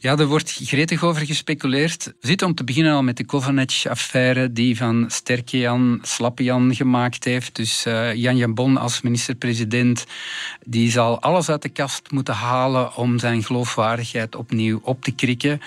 Ja, 0.00 0.16
er 0.16 0.26
wordt 0.26 0.60
gretig 0.62 1.02
over 1.02 1.26
gespeculeerd. 1.26 2.12
Zitten 2.20 2.46
om 2.46 2.54
te 2.54 2.64
beginnen 2.64 2.92
al 2.92 3.02
met 3.02 3.16
de 3.16 3.24
Kovanec-affaire, 3.24 4.52
die 4.52 4.76
van 4.76 5.04
Sterke 5.08 5.58
Jan 5.58 5.98
Slappe 6.02 6.42
Jan 6.42 6.74
gemaakt 6.74 7.24
heeft. 7.24 7.56
Dus 7.56 7.86
uh, 7.86 8.14
Jan 8.14 8.36
Jambon 8.36 8.76
als 8.76 9.00
minister-president, 9.00 10.04
die 10.64 10.90
zal 10.90 11.20
alles 11.20 11.48
uit 11.48 11.62
de 11.62 11.68
kast 11.68 12.10
moeten 12.10 12.34
halen 12.34 12.96
om 12.96 13.18
zijn 13.18 13.42
geloofwaardigheid 13.42 14.36
opnieuw 14.36 14.80
op 14.82 15.02
te 15.02 15.12
krikken. 15.12 15.60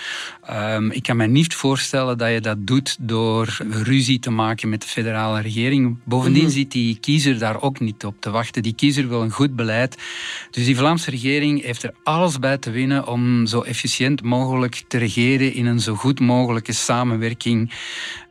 Um, 0.50 0.90
ik 0.90 1.02
kan 1.02 1.16
me 1.16 1.26
niet 1.26 1.54
voorstellen 1.54 2.18
dat 2.18 2.30
je 2.32 2.40
dat 2.40 2.66
doet 2.66 2.96
door 3.00 3.56
ruzie 3.70 4.18
te 4.18 4.30
maken 4.30 4.68
met 4.68 4.82
de 4.82 4.88
federale 4.88 5.40
regering. 5.40 5.98
Bovendien 6.04 6.42
mm 6.42 6.46
ziet 6.48 6.72
die 6.72 6.98
kiezer 7.00 7.38
daar 7.38 7.62
ook 7.62 7.80
niet 7.80 8.04
op 8.04 8.20
te 8.20 8.30
wachten. 8.30 8.62
Die 8.62 8.74
kiezer 8.74 9.08
wil 9.08 9.22
een 9.22 9.30
goed 9.30 9.56
beleid. 9.56 9.96
Dus 10.50 10.64
die 10.64 10.76
Vlaamse 10.76 11.10
regering 11.10 11.62
heeft 11.62 11.82
er 11.82 11.94
alles 12.02 12.38
bij 12.38 12.58
te 12.58 12.70
winnen 12.70 13.06
om 13.06 13.46
zo 13.46 13.60
efficiënt 13.78 14.22
mogelijk 14.22 14.82
te 14.88 14.98
regeren 14.98 15.52
in 15.52 15.66
een 15.66 15.80
zo 15.80 15.94
goed 15.94 16.20
mogelijke 16.20 16.72
samenwerking 16.72 17.72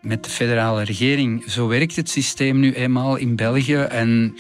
met 0.01 0.23
de 0.23 0.29
federale 0.29 0.83
regering. 0.83 1.43
Zo 1.47 1.67
werkt 1.67 1.95
het 1.95 2.09
systeem 2.09 2.59
nu 2.59 2.73
eenmaal 2.73 3.15
in 3.15 3.35
België. 3.35 3.75
En 3.75 4.37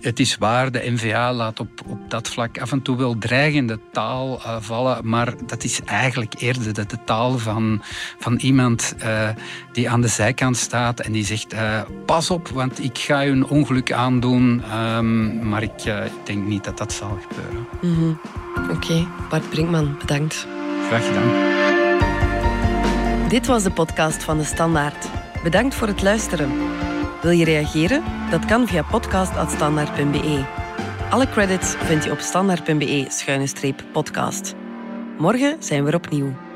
het 0.00 0.20
is 0.20 0.36
waar, 0.36 0.70
de 0.70 0.90
NVA 0.90 1.32
laat 1.32 1.60
op, 1.60 1.68
op 1.86 2.10
dat 2.10 2.28
vlak 2.28 2.58
af 2.60 2.72
en 2.72 2.82
toe 2.82 2.96
wel 2.96 3.18
dreigende 3.18 3.78
taal 3.92 4.40
uh, 4.46 4.56
vallen, 4.60 5.08
maar 5.08 5.34
dat 5.46 5.64
is 5.64 5.80
eigenlijk 5.84 6.34
eerder 6.38 6.74
de, 6.74 6.86
de 6.86 7.04
taal 7.04 7.38
van, 7.38 7.82
van 8.18 8.36
iemand 8.36 8.94
uh, 9.02 9.28
die 9.72 9.90
aan 9.90 10.00
de 10.00 10.08
zijkant 10.08 10.56
staat 10.56 11.00
en 11.00 11.12
die 11.12 11.24
zegt: 11.24 11.52
uh, 11.52 11.80
Pas 12.06 12.30
op, 12.30 12.48
want 12.48 12.84
ik 12.84 12.98
ga 12.98 13.24
u 13.24 13.30
een 13.30 13.46
ongeluk 13.46 13.92
aandoen. 13.92 14.62
Um, 14.78 15.48
maar 15.48 15.62
ik, 15.62 15.84
ik, 15.84 16.12
denk 16.24 16.46
niet 16.46 16.64
dat 16.64 16.78
dat 16.78 16.92
zal 16.92 17.18
gebeuren. 17.28 17.66
Mm 17.80 17.94
-hmm. 17.94 18.18
Oké, 18.62 18.72
okay. 18.72 19.06
Bart 19.28 19.50
Brinkman, 19.50 19.96
bedankt. 19.98 20.46
Graag 20.88 21.06
gedaan. 21.06 21.56
Dit 23.28 23.46
was 23.46 23.62
de 23.62 23.70
podcast 23.70 24.22
van 24.22 24.38
de 24.38 24.44
Standaard. 24.44 25.08
Bedankt 25.42 25.74
voor 25.74 25.86
het 25.86 26.02
luisteren. 26.02 26.77
Wil 27.22 27.30
je 27.30 27.44
reageren? 27.44 28.02
Dat 28.30 28.44
kan 28.44 28.66
via 28.66 28.82
podcast.standaard.be. 28.82 30.44
Alle 31.10 31.28
credits 31.28 31.74
vind 31.76 32.04
je 32.04 32.10
op 32.10 32.18
standaard.be-podcast. 32.18 34.54
Morgen 35.18 35.62
zijn 35.62 35.84
we 35.84 35.94
opnieuw. 35.94 36.47